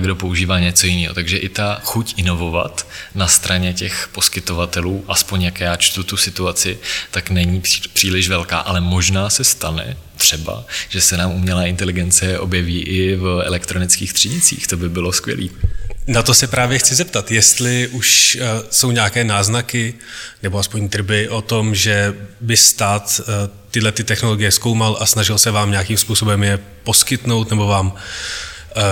kdo 0.00 0.16
používá 0.16 0.58
něco 0.58 0.86
jiného. 0.86 1.14
Takže 1.14 1.36
i 1.36 1.48
ta 1.48 1.80
chuť 1.84 2.14
inovovat 2.16 2.86
na 3.14 3.26
straně 3.26 3.74
těch 3.74 4.08
poskytovatelů, 4.12 5.04
aspoň 5.08 5.42
jak 5.42 5.60
já 5.60 5.76
čtu 5.76 6.02
tu 6.02 6.16
situaci, 6.16 6.78
tak 7.10 7.30
není 7.30 7.62
příliš 7.92 8.28
velká, 8.28 8.58
ale 8.58 8.80
možná 8.80 9.30
se 9.30 9.44
stane, 9.44 9.96
třeba, 10.16 10.64
že 10.88 11.00
se 11.00 11.16
nám 11.16 11.30
umělá 11.30 11.64
inteligence 11.64 12.38
objeví 12.38 12.80
i 12.80 13.16
v 13.16 13.42
elektronických 13.44 14.12
třídnicích. 14.12 14.66
To 14.66 14.76
by 14.76 14.88
bylo 14.88 15.12
skvělé. 15.12 15.48
Na 16.06 16.22
to 16.22 16.34
se 16.34 16.46
právě 16.46 16.78
chci 16.78 16.94
zeptat, 16.94 17.30
jestli 17.30 17.88
už 17.88 18.38
uh, 18.40 18.66
jsou 18.70 18.90
nějaké 18.90 19.24
náznaky 19.24 19.94
nebo 20.42 20.58
aspoň 20.58 20.88
trby 20.88 21.28
o 21.28 21.42
tom, 21.42 21.74
že 21.74 22.14
by 22.40 22.56
stát 22.56 23.20
uh, 23.20 23.34
tyhle 23.70 23.92
ty 23.92 24.04
technologie 24.04 24.52
zkoumal 24.52 24.96
a 25.00 25.06
snažil 25.06 25.38
se 25.38 25.50
vám 25.50 25.70
nějakým 25.70 25.96
způsobem 25.96 26.42
je 26.42 26.58
poskytnout 26.84 27.50
nebo 27.50 27.66
vám 27.66 27.86
uh, 27.86 28.82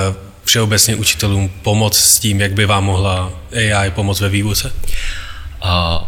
všeobecně 0.45 0.97
učitelům 0.97 1.49
pomoct 1.63 1.99
s 1.99 2.19
tím, 2.19 2.41
jak 2.41 2.53
by 2.53 2.67
vám 2.67 2.85
mohla 2.85 3.33
AI 3.53 3.91
pomoct 3.91 4.21
ve 4.21 4.29
výuce? 4.29 4.73
A 5.63 6.05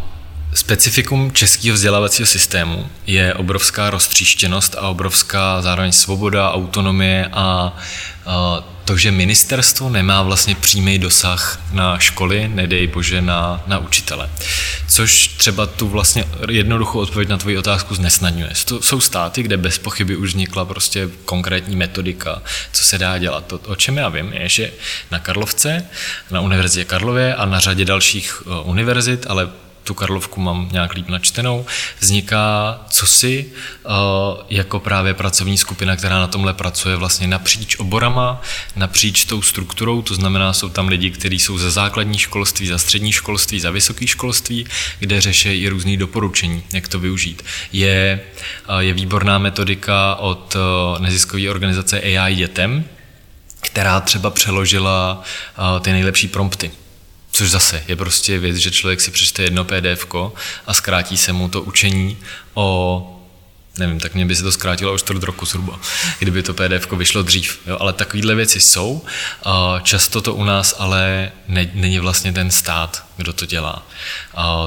Specifikum 0.53 1.31
českého 1.31 1.73
vzdělávacího 1.73 2.27
systému 2.27 2.87
je 3.07 3.33
obrovská 3.33 3.89
roztříštěnost 3.89 4.75
a 4.75 4.89
obrovská 4.89 5.61
zároveň 5.61 5.91
svoboda, 5.91 6.51
autonomie 6.51 7.29
a, 7.31 7.77
a 8.25 8.67
to, 8.91 8.97
že 8.97 9.11
ministerstvo 9.11 9.89
nemá 9.89 10.21
vlastně 10.21 10.55
přímý 10.55 10.99
dosah 10.99 11.59
na 11.71 11.99
školy, 11.99 12.51
nedej 12.53 12.87
bože 12.87 13.21
na, 13.21 13.63
na 13.67 13.79
učitele. 13.79 14.29
Což 14.87 15.27
třeba 15.27 15.65
tu 15.65 15.87
vlastně 15.87 16.25
jednoduchou 16.49 16.99
odpověď 16.99 17.29
na 17.29 17.37
tvoji 17.37 17.57
otázku 17.57 17.95
znesnadňuje. 17.95 18.51
To 18.65 18.81
jsou 18.81 19.01
státy, 19.01 19.43
kde 19.43 19.57
bez 19.57 19.77
pochyby 19.77 20.15
už 20.15 20.29
vznikla 20.29 20.65
prostě 20.65 21.09
konkrétní 21.25 21.75
metodika, 21.75 22.41
co 22.71 22.83
se 22.83 22.97
dá 22.97 23.17
dělat. 23.17 23.45
To, 23.45 23.59
o 23.59 23.75
čem 23.75 23.97
já 23.97 24.09
vím, 24.09 24.33
je, 24.33 24.49
že 24.49 24.71
na 25.11 25.19
Karlovce, 25.19 25.85
na 26.31 26.41
Univerzitě 26.41 26.85
Karlově 26.85 27.35
a 27.35 27.45
na 27.45 27.59
řadě 27.59 27.85
dalších 27.85 28.43
eh, 28.45 28.49
univerzit, 28.63 29.25
ale 29.29 29.49
tu 29.83 29.93
Karlovku 29.93 30.41
mám 30.41 30.69
nějak 30.71 30.93
líp 30.93 31.09
načtenou, 31.09 31.65
vzniká 31.99 32.79
cosi 32.89 33.45
uh, 33.85 33.91
jako 34.49 34.79
právě 34.79 35.13
pracovní 35.13 35.57
skupina, 35.57 35.95
která 35.95 36.19
na 36.19 36.27
tomhle 36.27 36.53
pracuje 36.53 36.95
vlastně 36.95 37.27
napříč 37.27 37.75
oborama, 37.75 38.41
napříč 38.75 39.25
tou 39.25 39.41
strukturou, 39.41 40.01
to 40.01 40.15
znamená, 40.15 40.53
jsou 40.53 40.69
tam 40.69 40.87
lidi, 40.87 41.11
kteří 41.11 41.39
jsou 41.39 41.57
ze 41.57 41.71
základní 41.71 42.17
školství, 42.17 42.67
za 42.67 42.77
střední 42.77 43.11
školství, 43.11 43.59
za 43.59 43.71
vysoké 43.71 44.07
školství, 44.07 44.65
kde 44.99 45.21
řeší 45.21 45.49
i 45.49 45.69
různé 45.69 45.97
doporučení, 45.97 46.63
jak 46.73 46.87
to 46.87 46.99
využít. 46.99 47.43
Je, 47.73 48.19
uh, 48.69 48.79
je 48.79 48.93
výborná 48.93 49.37
metodika 49.37 50.15
od 50.15 50.55
uh, 50.55 50.99
neziskové 50.99 51.49
organizace 51.49 52.01
AI 52.01 52.35
dětem, 52.35 52.85
která 53.61 53.99
třeba 54.01 54.29
přeložila 54.29 55.23
ty 55.81 55.91
nejlepší 55.91 56.27
prompty 56.27 56.71
Což 57.31 57.51
zase 57.51 57.83
je 57.87 57.95
prostě 57.95 58.39
věc, 58.39 58.57
že 58.57 58.71
člověk 58.71 59.01
si 59.01 59.11
přečte 59.11 59.43
jedno 59.43 59.63
PDF 59.63 60.05
a 60.67 60.73
zkrátí 60.73 61.17
se 61.17 61.33
mu 61.33 61.49
to 61.49 61.61
učení 61.61 62.17
o 62.53 63.17
nevím, 63.77 63.99
tak 63.99 64.13
mě 64.13 64.25
by 64.25 64.35
se 64.35 64.43
to 64.43 64.51
zkrátilo 64.51 64.93
o 64.93 64.97
čtvrt 64.97 65.23
roku 65.23 65.45
zhruba, 65.45 65.79
kdyby 66.19 66.43
to 66.43 66.53
PDF 66.53 66.91
vyšlo 66.91 67.23
dřív. 67.23 67.59
Jo? 67.67 67.77
Ale 67.79 67.93
takovéhle 67.93 68.35
věci 68.35 68.59
jsou. 68.59 69.05
Často 69.83 70.21
to 70.21 70.33
u 70.33 70.43
nás 70.43 70.75
ale 70.79 71.31
ne, 71.47 71.71
není 71.73 71.99
vlastně 71.99 72.33
ten 72.33 72.51
stát, 72.51 73.05
kdo 73.17 73.33
to 73.33 73.45
dělá. 73.45 73.87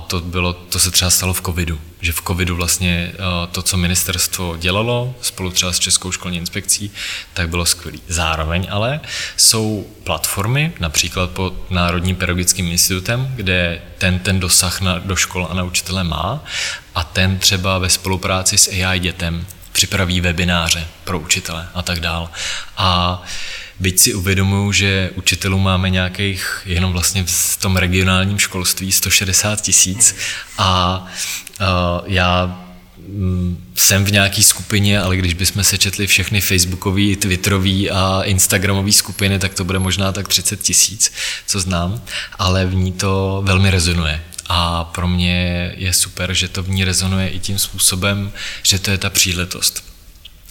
To, 0.06 0.20
bylo, 0.20 0.52
to 0.52 0.78
se 0.78 0.90
třeba 0.90 1.10
stalo 1.10 1.34
v 1.34 1.42
covidu, 1.42 1.80
že 2.04 2.12
v 2.12 2.22
covidu 2.26 2.56
vlastně 2.56 3.12
to, 3.52 3.62
co 3.62 3.76
ministerstvo 3.76 4.56
dělalo, 4.56 5.14
spolu 5.20 5.50
třeba 5.50 5.72
s 5.72 5.78
Českou 5.78 6.12
školní 6.12 6.38
inspekcí, 6.38 6.90
tak 7.34 7.48
bylo 7.48 7.66
skvělé. 7.66 7.98
Zároveň 8.08 8.66
ale 8.70 9.00
jsou 9.36 9.86
platformy, 10.04 10.72
například 10.80 11.30
pod 11.30 11.70
Národním 11.70 12.16
pedagogickým 12.16 12.66
institutem, 12.66 13.32
kde 13.36 13.82
ten 13.98 14.18
ten 14.18 14.40
dosah 14.40 14.80
na, 14.80 14.98
do 14.98 15.16
škol 15.16 15.48
a 15.50 15.54
na 15.54 15.62
učitele 15.62 16.04
má 16.04 16.44
a 16.94 17.04
ten 17.04 17.38
třeba 17.38 17.78
ve 17.78 17.90
spolupráci 17.90 18.58
s 18.58 18.68
AI 18.68 18.98
dětem 18.98 19.46
připraví 19.72 20.20
webináře 20.20 20.86
pro 21.04 21.18
učitele 21.18 21.68
a 21.74 21.82
tak 21.82 22.00
dál. 22.00 22.30
A 22.76 23.22
byť 23.80 23.98
si 24.00 24.14
uvědomuju, 24.14 24.72
že 24.72 25.10
učitelů 25.14 25.58
máme 25.58 25.90
nějakých 25.90 26.62
jenom 26.66 26.92
vlastně 26.92 27.24
v 27.26 27.56
tom 27.56 27.76
regionálním 27.76 28.38
školství 28.38 28.92
160 28.92 29.60
tisíc 29.60 30.16
a 30.58 31.04
uh, 31.60 31.66
já 32.06 32.60
mm, 33.08 33.72
jsem 33.74 34.04
v 34.04 34.12
nějaké 34.12 34.42
skupině, 34.42 35.00
ale 35.00 35.16
když 35.16 35.34
bychom 35.34 35.64
se 35.64 35.78
četli 35.78 36.06
všechny 36.06 36.40
facebookové, 36.40 37.16
twitterové 37.16 37.88
a 37.92 38.22
instagramové 38.22 38.92
skupiny, 38.92 39.38
tak 39.38 39.54
to 39.54 39.64
bude 39.64 39.78
možná 39.78 40.12
tak 40.12 40.28
30 40.28 40.60
tisíc, 40.62 41.12
co 41.46 41.60
znám, 41.60 42.02
ale 42.38 42.66
v 42.66 42.74
ní 42.74 42.92
to 42.92 43.42
velmi 43.44 43.70
rezonuje. 43.70 44.22
A 44.46 44.84
pro 44.84 45.08
mě 45.08 45.72
je 45.76 45.92
super, 45.92 46.34
že 46.34 46.48
to 46.48 46.62
v 46.62 46.68
ní 46.68 46.84
rezonuje 46.84 47.28
i 47.28 47.38
tím 47.38 47.58
způsobem, 47.58 48.32
že 48.62 48.78
to 48.78 48.90
je 48.90 48.98
ta 48.98 49.10
příležitost. 49.10 49.93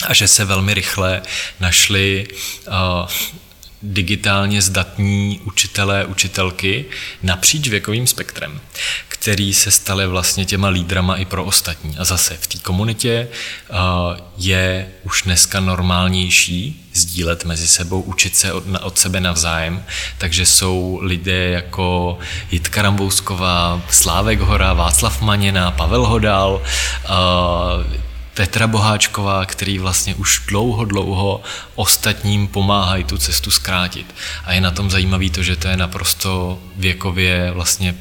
A 0.05 0.13
že 0.13 0.27
se 0.27 0.45
velmi 0.45 0.73
rychle 0.73 1.21
našli 1.59 2.27
uh, 2.67 2.73
digitálně 3.83 4.61
zdatní 4.61 5.39
učitelé, 5.43 6.05
učitelky 6.05 6.85
napříč 7.23 7.67
věkovým 7.67 8.07
spektrem, 8.07 8.61
který 9.07 9.53
se 9.53 9.71
stali 9.71 10.07
vlastně 10.07 10.45
těma 10.45 10.67
lídrama 10.67 11.15
i 11.15 11.25
pro 11.25 11.45
ostatní. 11.45 11.97
A 11.97 12.03
zase 12.03 12.37
v 12.41 12.47
té 12.47 12.57
komunitě 12.57 13.27
uh, 13.69 13.77
je 14.37 14.89
už 15.03 15.21
dneska 15.21 15.59
normálnější 15.59 16.89
sdílet 16.93 17.45
mezi 17.45 17.67
sebou, 17.67 18.01
učit 18.01 18.35
se 18.35 18.53
od, 18.53 18.63
od 18.81 18.99
sebe 18.99 19.19
navzájem, 19.19 19.83
takže 20.17 20.45
jsou 20.45 20.99
lidé 21.01 21.49
jako 21.49 22.17
Jitka 22.51 22.81
Rambousková, 22.81 23.81
Slávek 23.89 24.39
Hora, 24.39 24.73
Václav 24.73 25.21
Maněna, 25.21 25.71
Pavel 25.71 26.05
Hodal, 26.05 26.61
uh, 27.09 28.03
Petra 28.33 28.67
Boháčková, 28.67 29.45
který 29.45 29.79
vlastně 29.79 30.15
už 30.15 30.41
dlouho, 30.47 30.85
dlouho 30.85 31.43
ostatním 31.75 32.47
pomáhají 32.47 33.03
tu 33.03 33.17
cestu 33.17 33.51
zkrátit. 33.51 34.15
A 34.45 34.53
je 34.53 34.61
na 34.61 34.71
tom 34.71 34.91
zajímavý 34.91 35.29
to, 35.29 35.43
že 35.43 35.55
to 35.55 35.67
je 35.67 35.77
naprosto 35.77 36.59
věkově 36.75 37.51
vlastně 37.51 37.95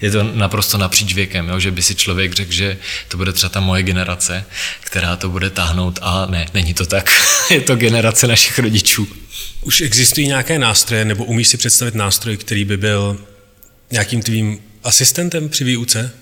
je 0.00 0.10
to 0.10 0.22
naprosto 0.22 0.78
napříč 0.78 1.14
věkem, 1.14 1.48
jo? 1.48 1.60
že 1.60 1.70
by 1.70 1.82
si 1.82 1.94
člověk 1.94 2.32
řekl, 2.32 2.52
že 2.52 2.78
to 3.08 3.16
bude 3.16 3.32
třeba 3.32 3.48
ta 3.48 3.60
moje 3.60 3.82
generace, 3.82 4.44
která 4.80 5.16
to 5.16 5.28
bude 5.28 5.50
táhnout 5.50 5.98
a 6.02 6.26
ne, 6.26 6.46
není 6.54 6.74
to 6.74 6.86
tak. 6.86 7.10
je 7.50 7.60
to 7.60 7.76
generace 7.76 8.26
našich 8.26 8.58
rodičů. 8.58 9.08
Už 9.62 9.80
existují 9.80 10.26
nějaké 10.26 10.58
nástroje, 10.58 11.04
nebo 11.04 11.24
umíš 11.24 11.48
si 11.48 11.56
představit 11.56 11.94
nástroj, 11.94 12.36
který 12.36 12.64
by 12.64 12.76
byl 12.76 13.20
nějakým 13.90 14.22
tvým 14.22 14.58
asistentem 14.84 15.48
při 15.48 15.64
výuce? 15.64 16.12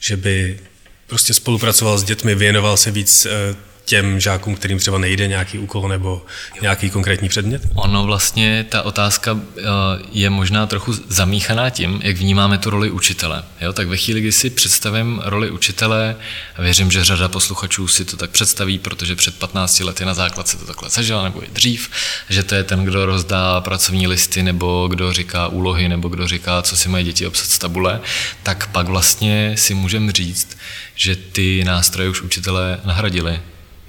Že 0.00 0.16
by 0.16 0.58
prostě 1.10 1.34
spolupracoval 1.34 1.98
s 1.98 2.04
dětmi, 2.04 2.34
věnoval 2.34 2.76
se 2.76 2.90
víc 2.90 3.26
eh, 3.26 3.56
těm 3.90 4.20
žákům, 4.20 4.54
kterým 4.54 4.78
třeba 4.78 4.98
nejde 4.98 5.26
nějaký 5.26 5.58
úkol 5.58 5.88
nebo 5.88 6.22
nějaký 6.62 6.90
konkrétní 6.90 7.28
předmět? 7.28 7.62
Ono 7.74 8.04
vlastně, 8.04 8.66
ta 8.68 8.82
otázka 8.82 9.38
eh, 9.58 9.62
je 10.12 10.30
možná 10.30 10.66
trochu 10.66 10.92
zamíchaná 10.92 11.70
tím, 11.70 12.00
jak 12.04 12.16
vnímáme 12.16 12.58
tu 12.58 12.70
roli 12.70 12.90
učitele. 12.90 13.42
Jo? 13.60 13.72
Tak 13.72 13.88
ve 13.88 13.96
chvíli, 13.96 14.20
kdy 14.20 14.32
si 14.32 14.50
představím 14.50 15.20
roli 15.24 15.50
učitele, 15.50 16.16
a 16.56 16.62
věřím, 16.62 16.90
že 16.90 17.04
řada 17.04 17.28
posluchačů 17.28 17.88
si 17.88 18.04
to 18.04 18.16
tak 18.16 18.30
představí, 18.30 18.78
protože 18.78 19.16
před 19.16 19.38
15 19.38 19.80
lety 19.80 20.04
na 20.04 20.14
základce 20.14 20.56
to 20.56 20.66
takhle 20.66 20.90
zažila, 20.90 21.24
nebo 21.24 21.42
i 21.42 21.46
dřív, 21.52 21.90
že 22.28 22.42
to 22.42 22.54
je 22.54 22.64
ten, 22.64 22.84
kdo 22.84 23.06
rozdá 23.06 23.60
pracovní 23.60 24.06
listy, 24.06 24.42
nebo 24.42 24.88
kdo 24.90 25.12
říká 25.12 25.48
úlohy, 25.48 25.88
nebo 25.88 26.08
kdo 26.08 26.28
říká, 26.28 26.62
co 26.62 26.76
si 26.76 26.88
mají 26.88 27.04
děti 27.04 27.26
obsat 27.26 27.46
z 27.46 27.58
tabule, 27.58 28.00
tak 28.42 28.66
pak 28.66 28.88
vlastně 28.88 29.54
si 29.58 29.74
můžeme 29.74 30.12
říct, 30.12 30.58
že 30.94 31.16
ty 31.16 31.64
nástroje 31.64 32.08
už 32.08 32.22
učitelé 32.22 32.80
nahradili. 32.84 33.40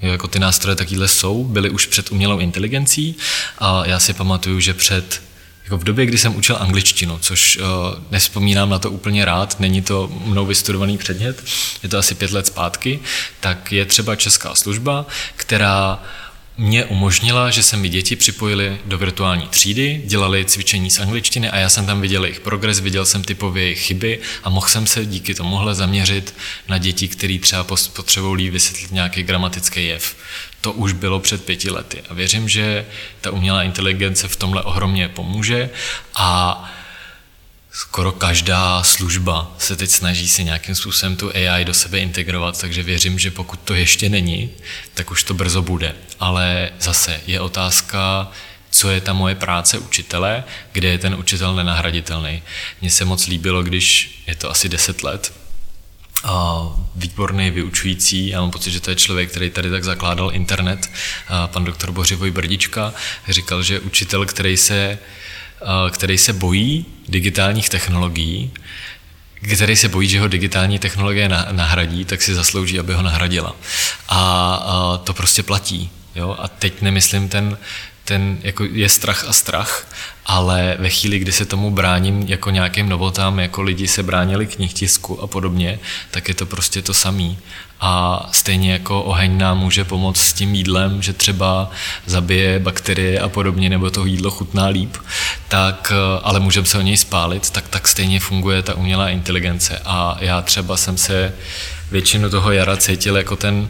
Jako 0.02 0.28
ty 0.28 0.38
nástroje 0.38 0.76
takovýhle 0.76 1.08
jsou, 1.08 1.44
byly 1.44 1.70
už 1.70 1.86
před 1.86 2.12
umělou 2.12 2.38
inteligencí 2.38 3.16
a 3.58 3.86
já 3.86 3.98
si 3.98 4.12
pamatuju, 4.12 4.60
že 4.60 4.74
před 4.74 5.22
jako 5.64 5.78
v 5.78 5.84
době, 5.84 6.06
kdy 6.06 6.18
jsem 6.18 6.36
učil 6.36 6.56
angličtinu, 6.60 7.18
což 7.18 7.56
uh, 7.56 7.64
nespomínám 8.10 8.70
na 8.70 8.78
to 8.78 8.90
úplně 8.90 9.24
rád, 9.24 9.60
není 9.60 9.82
to 9.82 10.12
mnou 10.24 10.46
vystudovaný 10.46 10.98
předmět, 10.98 11.44
je 11.82 11.88
to 11.88 11.98
asi 11.98 12.14
pět 12.14 12.30
let 12.30 12.46
zpátky, 12.46 13.00
tak 13.40 13.72
je 13.72 13.84
třeba 13.84 14.16
česká 14.16 14.54
služba, 14.54 15.06
která 15.36 16.02
mě 16.62 16.84
umožnila, 16.84 17.50
že 17.50 17.62
se 17.62 17.76
mi 17.76 17.88
děti 17.88 18.16
připojili 18.16 18.78
do 18.84 18.98
virtuální 18.98 19.46
třídy, 19.46 20.02
dělali 20.04 20.44
cvičení 20.44 20.90
z 20.90 21.00
angličtiny 21.00 21.50
a 21.50 21.58
já 21.58 21.68
jsem 21.68 21.86
tam 21.86 22.00
viděl 22.00 22.24
jejich 22.24 22.40
progres, 22.40 22.80
viděl 22.80 23.06
jsem 23.06 23.24
typově 23.24 23.62
jejich 23.62 23.80
chyby 23.80 24.18
a 24.44 24.50
mohl 24.50 24.68
jsem 24.68 24.86
se 24.86 25.06
díky 25.06 25.34
tomuhle 25.34 25.74
zaměřit 25.74 26.34
na 26.68 26.78
děti, 26.78 27.08
které 27.08 27.38
třeba 27.38 27.64
potřebují 27.92 28.50
vysvětlit 28.50 28.92
nějaký 28.92 29.22
gramatický 29.22 29.86
jev. 29.86 30.16
To 30.60 30.72
už 30.72 30.92
bylo 30.92 31.20
před 31.20 31.44
pěti 31.44 31.70
lety 31.70 32.02
a 32.08 32.14
věřím, 32.14 32.48
že 32.48 32.86
ta 33.20 33.30
umělá 33.30 33.62
inteligence 33.62 34.28
v 34.28 34.36
tomhle 34.36 34.62
ohromně 34.62 35.08
pomůže 35.08 35.70
a 36.14 36.72
skoro 37.72 38.12
každá 38.12 38.82
služba 38.82 39.54
se 39.58 39.76
teď 39.76 39.90
snaží 39.90 40.28
si 40.28 40.44
nějakým 40.44 40.74
způsobem 40.74 41.16
tu 41.16 41.30
AI 41.30 41.64
do 41.64 41.74
sebe 41.74 41.98
integrovat, 41.98 42.60
takže 42.60 42.82
věřím, 42.82 43.18
že 43.18 43.30
pokud 43.30 43.60
to 43.60 43.74
ještě 43.74 44.08
není, 44.08 44.50
tak 44.94 45.10
už 45.10 45.22
to 45.24 45.34
brzo 45.34 45.62
bude. 45.62 45.94
Ale 46.20 46.70
zase 46.80 47.20
je 47.26 47.40
otázka, 47.40 48.30
co 48.70 48.90
je 48.90 49.00
ta 49.00 49.12
moje 49.12 49.34
práce 49.34 49.78
učitele, 49.78 50.44
kde 50.72 50.88
je 50.88 50.98
ten 50.98 51.14
učitel 51.14 51.54
nenahraditelný. 51.54 52.42
Mně 52.80 52.90
se 52.90 53.04
moc 53.04 53.26
líbilo, 53.26 53.62
když 53.62 54.18
je 54.26 54.34
to 54.34 54.50
asi 54.50 54.68
10 54.68 55.02
let, 55.02 55.32
výborný 56.96 57.50
vyučující, 57.50 58.28
já 58.28 58.40
mám 58.40 58.50
pocit, 58.50 58.70
že 58.70 58.80
to 58.80 58.90
je 58.90 58.96
člověk, 58.96 59.30
který 59.30 59.50
tady 59.50 59.70
tak 59.70 59.84
zakládal 59.84 60.30
internet, 60.34 60.90
pan 61.46 61.64
doktor 61.64 61.92
Bořivoj 61.92 62.30
Brdička, 62.30 62.94
říkal, 63.28 63.62
že 63.62 63.80
učitel, 63.80 64.26
který 64.26 64.56
se 64.56 64.98
který 65.90 66.18
se 66.18 66.32
bojí 66.32 66.86
digitálních 67.08 67.68
technologií, 67.68 68.50
který 69.54 69.76
se 69.76 69.88
bojí, 69.88 70.08
že 70.08 70.20
ho 70.20 70.28
digitální 70.28 70.78
technologie 70.78 71.28
nahradí, 71.52 72.04
tak 72.04 72.22
si 72.22 72.34
zaslouží, 72.34 72.78
aby 72.78 72.94
ho 72.94 73.02
nahradila. 73.02 73.56
A 74.08 75.00
to 75.04 75.14
prostě 75.14 75.42
platí. 75.42 75.90
Jo? 76.14 76.36
A 76.38 76.48
teď 76.48 76.82
nemyslím 76.82 77.28
ten, 77.28 77.58
ten 78.04 78.38
jako 78.42 78.64
je 78.64 78.88
strach 78.88 79.24
a 79.28 79.32
strach, 79.32 79.88
ale 80.26 80.76
ve 80.78 80.88
chvíli, 80.88 81.18
kdy 81.18 81.32
se 81.32 81.44
tomu 81.44 81.70
bráním 81.70 82.22
jako 82.22 82.50
nějakým 82.50 82.88
novotám, 82.88 83.38
jako 83.38 83.62
lidi 83.62 83.88
se 83.88 84.02
bránili 84.02 84.46
knihtisku 84.46 85.22
a 85.22 85.26
podobně, 85.26 85.78
tak 86.10 86.28
je 86.28 86.34
to 86.34 86.46
prostě 86.46 86.82
to 86.82 86.94
samý. 86.94 87.38
A 87.84 88.28
stejně 88.32 88.72
jako 88.72 89.02
oheň 89.02 89.38
nám 89.38 89.58
může 89.58 89.84
pomoct 89.84 90.20
s 90.20 90.32
tím 90.32 90.54
jídlem, 90.54 91.02
že 91.02 91.12
třeba 91.12 91.70
zabije 92.06 92.58
bakterie 92.58 93.20
a 93.20 93.28
podobně, 93.28 93.70
nebo 93.70 93.90
to 93.90 94.04
jídlo 94.04 94.30
chutná 94.30 94.66
líp, 94.66 94.96
tak, 95.48 95.92
ale 96.22 96.40
můžeme 96.40 96.66
se 96.66 96.78
o 96.78 96.80
něj 96.80 96.96
spálit, 96.96 97.50
tak, 97.50 97.68
tak 97.68 97.88
stejně 97.88 98.20
funguje 98.20 98.62
ta 98.62 98.74
umělá 98.74 99.08
inteligence. 99.08 99.82
A 99.84 100.16
já 100.20 100.42
třeba 100.42 100.76
jsem 100.76 100.96
se 100.96 101.34
většinu 101.90 102.30
toho 102.30 102.52
jara 102.52 102.76
cítil 102.76 103.16
jako 103.16 103.36
ten 103.36 103.68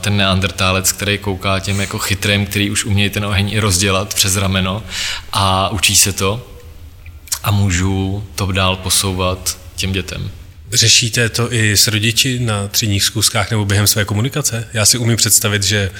ten 0.00 0.16
neandertálec, 0.16 0.92
který 0.92 1.18
kouká 1.18 1.60
těm 1.60 1.80
jako 1.80 1.98
chytrým, 1.98 2.46
který 2.46 2.70
už 2.70 2.84
umějí 2.84 3.10
ten 3.10 3.24
oheň 3.24 3.50
i 3.52 3.58
rozdělat 3.58 4.14
přes 4.14 4.36
rameno 4.36 4.82
a 5.32 5.68
učí 5.68 5.96
se 5.96 6.12
to 6.12 6.50
a 7.42 7.50
můžu 7.50 8.24
to 8.34 8.52
dál 8.52 8.76
posouvat 8.76 9.58
těm 9.76 9.92
dětem. 9.92 10.30
Řešíte 10.72 11.28
to 11.28 11.52
i 11.52 11.76
s 11.76 11.86
rodiči 11.88 12.38
na 12.38 12.68
třídních 12.68 13.04
zkouškách 13.04 13.50
nebo 13.50 13.64
během 13.64 13.86
své 13.86 14.04
komunikace? 14.04 14.68
Já 14.72 14.86
si 14.86 14.98
umím 14.98 15.16
představit, 15.16 15.62
že 15.62 15.90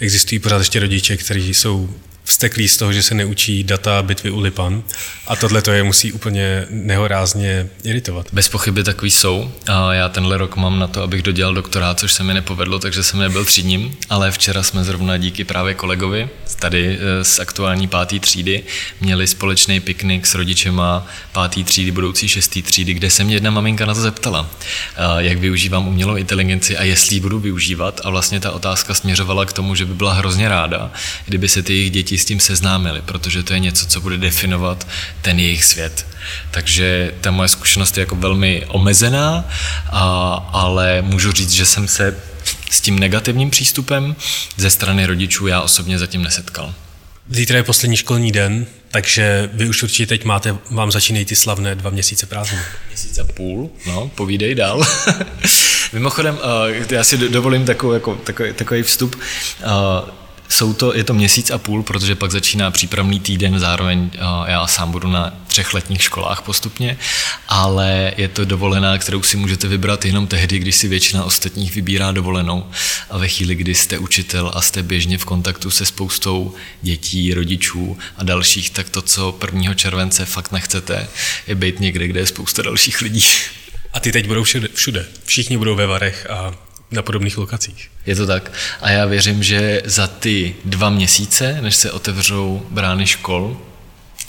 existují 0.00 0.38
pořád 0.38 0.58
ještě 0.58 0.80
rodiče, 0.80 1.16
kteří 1.16 1.54
jsou 1.54 1.94
vsteklí 2.24 2.68
z 2.68 2.76
toho, 2.76 2.92
že 2.92 3.02
se 3.02 3.14
neučí 3.14 3.64
data 3.64 4.02
bitvy 4.02 4.30
u 4.30 4.40
Lipan 4.40 4.82
a 5.26 5.36
tohle 5.36 5.62
to 5.62 5.72
je 5.72 5.82
musí 5.82 6.12
úplně 6.12 6.66
nehorázně 6.70 7.68
iritovat. 7.84 8.26
Bez 8.32 8.48
pochyby 8.48 8.84
takový 8.84 9.10
jsou. 9.10 9.52
A 9.66 9.94
já 9.94 10.08
tenhle 10.08 10.36
rok 10.36 10.56
mám 10.56 10.78
na 10.78 10.86
to, 10.86 11.02
abych 11.02 11.22
dodělal 11.22 11.54
doktorát, 11.54 12.00
což 12.00 12.12
se 12.12 12.22
mi 12.22 12.34
nepovedlo, 12.34 12.78
takže 12.78 13.02
jsem 13.02 13.20
nebyl 13.20 13.44
třídním, 13.44 13.96
ale 14.10 14.30
včera 14.30 14.62
jsme 14.62 14.84
zrovna 14.84 15.16
díky 15.16 15.44
právě 15.44 15.74
kolegovi 15.74 16.28
tady 16.64 16.98
eh, 17.00 17.24
z 17.24 17.38
aktuální 17.38 17.88
páté 17.88 18.18
třídy 18.18 18.62
měli 19.00 19.26
společný 19.26 19.80
piknik 19.80 20.26
s 20.26 20.34
rodičema 20.34 21.06
páté 21.32 21.64
třídy, 21.64 21.90
budoucí 21.90 22.28
šestý 22.28 22.62
třídy, 22.62 22.94
kde 22.94 23.10
se 23.10 23.24
mě 23.24 23.36
jedna 23.36 23.50
maminka 23.50 23.86
na 23.86 23.94
to 23.94 24.00
zeptala, 24.00 24.50
eh, 24.50 25.02
jak 25.18 25.38
využívám 25.38 25.88
umělou 25.88 26.16
inteligenci 26.16 26.76
a 26.76 26.84
jestli 26.84 27.16
ji 27.16 27.20
budu 27.20 27.38
využívat 27.40 28.00
a 28.04 28.10
vlastně 28.10 28.40
ta 28.40 28.50
otázka 28.50 28.94
směřovala 28.94 29.44
k 29.46 29.52
tomu, 29.52 29.74
že 29.74 29.84
by 29.84 29.94
byla 29.94 30.12
hrozně 30.12 30.48
ráda, 30.48 30.92
kdyby 31.26 31.48
se 31.48 31.62
ty 31.62 31.72
jejich 31.72 31.90
děti 31.90 32.13
s 32.18 32.24
tím 32.24 32.40
seznámili, 32.40 33.02
protože 33.02 33.42
to 33.42 33.52
je 33.52 33.58
něco, 33.58 33.86
co 33.86 34.00
bude 34.00 34.18
definovat 34.18 34.86
ten 35.22 35.38
jejich 35.38 35.64
svět. 35.64 36.06
Takže 36.50 37.14
ta 37.20 37.30
moje 37.30 37.48
zkušenost 37.48 37.96
je 37.96 38.00
jako 38.00 38.16
velmi 38.16 38.64
omezená, 38.68 39.44
a, 39.90 40.02
ale 40.52 41.02
můžu 41.02 41.32
říct, 41.32 41.50
že 41.50 41.66
jsem 41.66 41.88
se 41.88 42.16
s 42.70 42.80
tím 42.80 42.98
negativním 42.98 43.50
přístupem 43.50 44.16
ze 44.56 44.70
strany 44.70 45.06
rodičů 45.06 45.46
já 45.46 45.60
osobně 45.60 45.98
zatím 45.98 46.22
nesetkal. 46.22 46.74
Zítra 47.30 47.56
je 47.56 47.62
poslední 47.62 47.96
školní 47.96 48.32
den, 48.32 48.66
takže 48.90 49.50
vy 49.52 49.68
už 49.68 49.82
určitě 49.82 50.06
teď 50.06 50.24
máte, 50.24 50.56
vám 50.70 50.92
začínají 50.92 51.24
ty 51.24 51.36
slavné 51.36 51.74
dva 51.74 51.90
měsíce 51.90 52.26
prázdnin. 52.26 52.60
Měsíc 52.88 53.18
a 53.18 53.24
půl, 53.24 53.70
no, 53.86 54.10
povídej 54.14 54.54
dál. 54.54 54.86
Mimochodem, 55.92 56.34
uh, 56.34 56.86
já 56.90 57.04
si 57.04 57.18
dovolím 57.18 57.64
takový, 57.64 57.94
jako, 57.94 58.14
takový, 58.14 58.52
takový 58.52 58.82
vstup. 58.82 59.16
Jsou 60.48 60.74
to, 60.74 60.94
je 60.94 61.04
to 61.04 61.14
měsíc 61.14 61.50
a 61.50 61.58
půl, 61.58 61.82
protože 61.82 62.14
pak 62.14 62.30
začíná 62.30 62.70
přípravný 62.70 63.20
týden, 63.20 63.58
zároveň 63.58 64.10
já 64.46 64.66
sám 64.66 64.92
budu 64.92 65.08
na 65.08 65.34
třech 65.46 65.74
letních 65.74 66.02
školách 66.02 66.42
postupně, 66.42 66.98
ale 67.48 68.12
je 68.16 68.28
to 68.28 68.44
dovolená, 68.44 68.98
kterou 68.98 69.22
si 69.22 69.36
můžete 69.36 69.68
vybrat 69.68 70.04
jenom 70.04 70.26
tehdy, 70.26 70.58
když 70.58 70.76
si 70.76 70.88
většina 70.88 71.24
ostatních 71.24 71.74
vybírá 71.74 72.12
dovolenou 72.12 72.66
a 73.10 73.18
ve 73.18 73.28
chvíli, 73.28 73.54
kdy 73.54 73.74
jste 73.74 73.98
učitel 73.98 74.52
a 74.54 74.60
jste 74.60 74.82
běžně 74.82 75.18
v 75.18 75.24
kontaktu 75.24 75.70
se 75.70 75.86
spoustou 75.86 76.54
dětí, 76.82 77.34
rodičů 77.34 77.98
a 78.16 78.24
dalších, 78.24 78.70
tak 78.70 78.88
to, 78.88 79.02
co 79.02 79.38
1. 79.52 79.74
července 79.74 80.24
fakt 80.24 80.52
nechcete, 80.52 81.08
je 81.46 81.54
být 81.54 81.80
někde, 81.80 82.08
kde 82.08 82.20
je 82.20 82.26
spousta 82.26 82.62
dalších 82.62 83.00
lidí. 83.00 83.24
A 83.92 84.00
ty 84.00 84.12
teď 84.12 84.26
budou 84.26 84.44
všude, 84.44 84.68
všude. 84.74 85.06
Všichni 85.24 85.56
budou 85.56 85.74
ve 85.74 85.86
Varech 85.86 86.30
a 86.30 86.54
na 86.90 87.02
podobných 87.02 87.38
lokacích. 87.38 87.90
Je 88.06 88.16
to 88.16 88.26
tak. 88.26 88.52
A 88.80 88.90
já 88.90 89.06
věřím, 89.06 89.42
že 89.42 89.82
za 89.84 90.06
ty 90.06 90.54
dva 90.64 90.90
měsíce, 90.90 91.58
než 91.60 91.76
se 91.76 91.92
otevřou 91.92 92.66
brány 92.70 93.06
škol, 93.06 93.56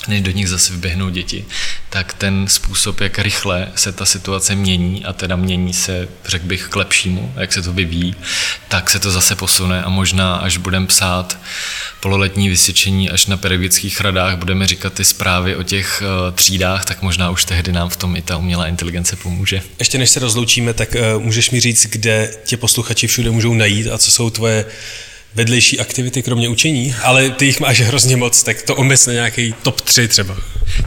než 0.07 0.21
do 0.21 0.31
nich 0.31 0.49
zase 0.49 0.73
vyběhnou 0.73 1.09
děti, 1.09 1.45
tak 1.89 2.13
ten 2.13 2.47
způsob, 2.47 3.01
jak 3.01 3.19
rychle 3.19 3.67
se 3.75 3.91
ta 3.91 4.05
situace 4.05 4.55
mění, 4.55 5.05
a 5.05 5.13
teda 5.13 5.35
mění 5.35 5.73
se, 5.73 6.07
řekl 6.25 6.45
bych, 6.45 6.67
k 6.67 6.75
lepšímu, 6.75 7.33
jak 7.35 7.53
se 7.53 7.61
to 7.61 7.73
vyvíjí, 7.73 8.15
tak 8.67 8.89
se 8.89 8.99
to 8.99 9.11
zase 9.11 9.35
posune 9.35 9.83
a 9.83 9.89
možná, 9.89 10.35
až 10.35 10.57
budeme 10.57 10.87
psát 10.87 11.37
pololetní 11.99 12.49
vysvědčení, 12.49 13.09
až 13.09 13.25
na 13.25 13.37
pedagogických 13.37 14.01
radách 14.01 14.37
budeme 14.37 14.67
říkat 14.67 14.93
ty 14.93 15.05
zprávy 15.05 15.55
o 15.55 15.63
těch 15.63 16.03
uh, 16.05 16.35
třídách, 16.35 16.85
tak 16.85 17.01
možná 17.01 17.29
už 17.29 17.45
tehdy 17.45 17.71
nám 17.71 17.89
v 17.89 17.97
tom 17.97 18.15
i 18.15 18.21
ta 18.21 18.37
umělá 18.37 18.67
inteligence 18.67 19.15
pomůže. 19.15 19.61
Ještě 19.79 19.97
než 19.97 20.09
se 20.09 20.19
rozloučíme, 20.19 20.73
tak 20.73 20.95
uh, 20.95 21.23
můžeš 21.23 21.51
mi 21.51 21.59
říct, 21.59 21.85
kde 21.85 22.33
tě 22.45 22.57
posluchači 22.57 23.07
všude 23.07 23.31
můžou 23.31 23.53
najít 23.53 23.87
a 23.87 23.97
co 23.97 24.11
jsou 24.11 24.29
tvoje 24.29 24.65
vedlejší 25.35 25.79
aktivity 25.79 26.23
kromě 26.23 26.49
učení, 26.49 26.95
ale 27.03 27.29
ty 27.29 27.45
jich 27.45 27.59
máš 27.59 27.81
hrozně 27.81 28.17
moc, 28.17 28.43
tak 28.43 28.61
to 28.61 28.75
omyslně 28.75 29.13
nějaký 29.13 29.55
top 29.63 29.81
3 29.81 30.07
třeba. 30.07 30.37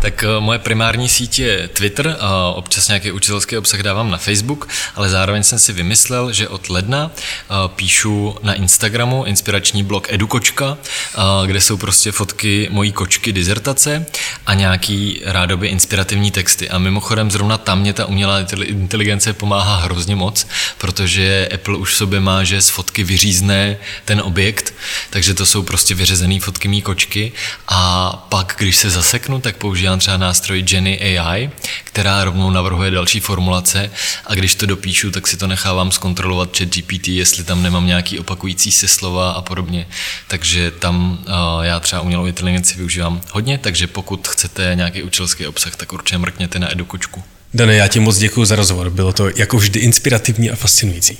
Tak 0.00 0.24
eh, 0.24 0.40
moje 0.40 0.58
primární 0.58 1.08
síť 1.08 1.38
je 1.38 1.68
Twitter, 1.68 2.16
a 2.20 2.50
občas 2.50 2.88
nějaký 2.88 3.12
učitelský 3.12 3.56
obsah 3.56 3.80
dávám 3.80 4.10
na 4.10 4.18
Facebook, 4.18 4.68
ale 4.94 5.08
zároveň 5.08 5.42
jsem 5.42 5.58
si 5.58 5.72
vymyslel, 5.72 6.32
že 6.32 6.48
od 6.48 6.68
ledna 6.68 7.10
eh, 7.10 7.54
píšu 7.76 8.36
na 8.42 8.54
Instagramu 8.54 9.24
inspirační 9.24 9.82
blog 9.82 10.12
Edukočka, 10.12 10.78
eh, 10.82 11.46
kde 11.46 11.60
jsou 11.60 11.76
prostě 11.76 12.12
fotky 12.12 12.68
mojí 12.70 12.92
kočky 12.92 13.32
dizertace 13.32 14.06
a 14.46 14.54
nějaký 14.54 15.20
rádoby 15.24 15.68
inspirativní 15.68 16.30
texty. 16.30 16.68
A 16.68 16.78
mimochodem 16.78 17.30
zrovna 17.30 17.58
tam 17.58 17.80
mě 17.80 17.92
ta 17.92 18.06
umělá 18.06 18.46
inteligence 18.64 19.32
pomáhá 19.32 19.76
hrozně 19.76 20.16
moc, 20.16 20.46
protože 20.78 21.48
Apple 21.54 21.76
už 21.76 21.92
v 21.92 21.96
sobě 21.96 22.20
má, 22.20 22.44
že 22.44 22.62
z 22.62 22.68
fotky 22.68 23.04
vyřízne 23.04 23.76
ten 24.04 24.22
objekt, 24.38 24.74
takže 25.10 25.34
to 25.34 25.46
jsou 25.46 25.62
prostě 25.62 25.94
vyřezené 25.94 26.40
fotky 26.40 26.68
mý 26.68 26.82
kočky 26.82 27.32
a 27.68 28.12
pak, 28.28 28.54
když 28.58 28.76
se 28.76 28.90
zaseknu, 28.90 29.40
tak 29.40 29.56
používám 29.56 29.98
třeba 29.98 30.16
nástroj 30.16 30.64
Jenny 30.70 31.18
AI, 31.18 31.50
která 31.84 32.24
rovnou 32.24 32.50
navrhuje 32.50 32.90
další 32.90 33.20
formulace 33.20 33.90
a 34.26 34.34
když 34.34 34.54
to 34.54 34.66
dopíšu, 34.66 35.10
tak 35.10 35.26
si 35.26 35.36
to 35.36 35.46
nechávám 35.46 35.90
zkontrolovat 35.92 36.58
chat 36.58 36.68
GPT, 36.68 37.08
jestli 37.08 37.44
tam 37.44 37.62
nemám 37.62 37.86
nějaký 37.86 38.18
opakující 38.18 38.72
se 38.72 38.88
slova 38.88 39.30
a 39.30 39.42
podobně. 39.42 39.86
Takže 40.28 40.70
tam 40.70 41.18
uh, 41.18 41.64
já 41.64 41.80
třeba 41.80 42.02
umělou 42.02 42.26
inteligenci 42.26 42.76
využívám 42.76 43.20
hodně, 43.32 43.58
takže 43.58 43.86
pokud 43.86 44.28
chcete 44.28 44.72
nějaký 44.74 45.02
učitelský 45.02 45.46
obsah, 45.46 45.76
tak 45.76 45.92
určitě 45.92 46.18
mrkněte 46.18 46.58
na 46.58 46.72
Edukočku. 46.72 47.22
Dane, 47.54 47.74
já 47.74 47.88
ti 47.88 48.00
moc 48.00 48.18
děkuji 48.18 48.44
za 48.44 48.56
rozhovor. 48.56 48.90
Bylo 48.90 49.12
to 49.12 49.30
jako 49.36 49.56
vždy 49.56 49.80
inspirativní 49.80 50.50
a 50.50 50.56
fascinující. 50.56 51.18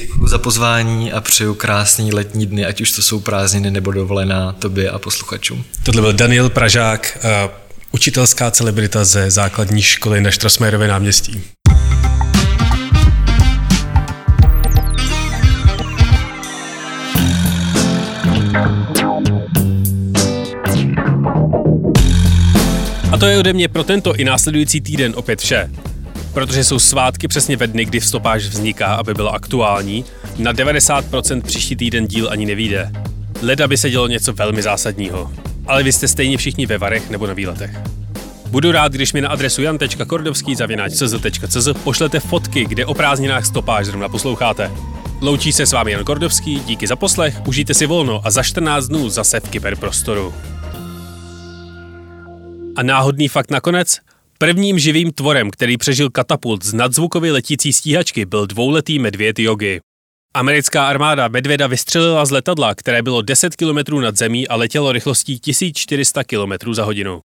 Děkuji 0.00 0.26
za 0.26 0.38
pozvání 0.38 1.12
a 1.12 1.20
přeju 1.20 1.54
krásný 1.54 2.12
letní 2.12 2.46
dny, 2.46 2.64
ať 2.66 2.80
už 2.80 2.92
to 2.92 3.02
jsou 3.02 3.20
prázdniny 3.20 3.70
nebo 3.70 3.92
dovolená 3.92 4.52
tobě 4.52 4.90
a 4.90 4.98
posluchačům. 4.98 5.64
Tohle 5.82 6.02
byl 6.02 6.12
Daniel 6.12 6.50
Pražák, 6.50 7.18
uh, 7.24 7.50
učitelská 7.92 8.50
celebrita 8.50 9.04
ze 9.04 9.30
základní 9.30 9.82
školy 9.82 10.20
na 10.20 10.30
Štrosmajerově 10.30 10.88
náměstí. 10.88 11.42
A 23.12 23.16
to 23.18 23.26
je 23.26 23.38
ode 23.38 23.52
mě 23.52 23.68
pro 23.68 23.84
tento 23.84 24.14
i 24.14 24.24
následující 24.24 24.80
týden 24.80 25.12
opět 25.16 25.40
vše. 25.40 25.70
Protože 26.32 26.64
jsou 26.64 26.78
svátky 26.78 27.28
přesně 27.28 27.56
ve 27.56 27.66
dny, 27.66 27.84
kdy 27.84 28.00
vstopáž 28.00 28.46
vzniká, 28.46 28.94
aby 28.94 29.14
byla 29.14 29.30
aktuální, 29.30 30.04
na 30.38 30.52
90% 30.52 31.42
příští 31.42 31.76
týden 31.76 32.06
díl 32.06 32.28
ani 32.30 32.46
nevíde. 32.46 32.92
Leda 33.42 33.68
by 33.68 33.76
se 33.76 33.90
dělo 33.90 34.08
něco 34.08 34.32
velmi 34.32 34.62
zásadního 34.62 35.30
ale 35.70 35.82
vy 35.82 35.92
jste 35.92 36.08
stejně 36.08 36.36
všichni 36.36 36.66
ve 36.66 36.78
varech 36.78 37.10
nebo 37.10 37.26
na 37.26 37.32
výletech. 37.32 37.70
Budu 38.46 38.72
rád, 38.72 38.92
když 38.92 39.12
mi 39.12 39.20
na 39.20 39.28
adresu 39.28 39.62
jan.kordovský.cz 39.62 41.68
pošlete 41.84 42.20
fotky, 42.20 42.64
kde 42.64 42.86
o 42.86 42.94
prázdninách 42.94 43.46
stopáž 43.46 43.86
zrovna 43.86 44.08
posloucháte. 44.08 44.70
Loučí 45.20 45.52
se 45.52 45.66
s 45.66 45.72
vámi 45.72 45.92
Jan 45.92 46.04
Kordovský, 46.04 46.60
díky 46.60 46.86
za 46.86 46.96
poslech, 46.96 47.46
užijte 47.46 47.74
si 47.74 47.86
volno 47.86 48.26
a 48.26 48.30
za 48.30 48.42
14 48.42 48.86
dnů 48.86 49.08
zase 49.08 49.40
v 49.40 49.48
kyberprostoru. 49.48 50.34
A 52.76 52.82
náhodný 52.82 53.28
fakt 53.28 53.50
nakonec? 53.50 53.98
Prvním 54.42 54.78
živým 54.78 55.12
tvorem, 55.12 55.50
který 55.50 55.76
přežil 55.76 56.10
katapult 56.10 56.64
z 56.64 56.72
nadzvukově 56.72 57.32
letící 57.32 57.72
stíhačky, 57.72 58.26
byl 58.26 58.46
dvouletý 58.46 58.98
medvěd 58.98 59.38
Yogi. 59.38 59.80
Americká 60.34 60.88
armáda 60.88 61.28
medvěda 61.28 61.66
vystřelila 61.66 62.24
z 62.24 62.30
letadla, 62.30 62.74
které 62.74 63.02
bylo 63.02 63.22
10 63.22 63.56
km 63.56 64.00
nad 64.00 64.16
zemí 64.16 64.48
a 64.48 64.56
letělo 64.56 64.92
rychlostí 64.92 65.40
1400 65.40 66.24
km 66.24 66.74
za 66.74 66.84
hodinu. 66.84 67.20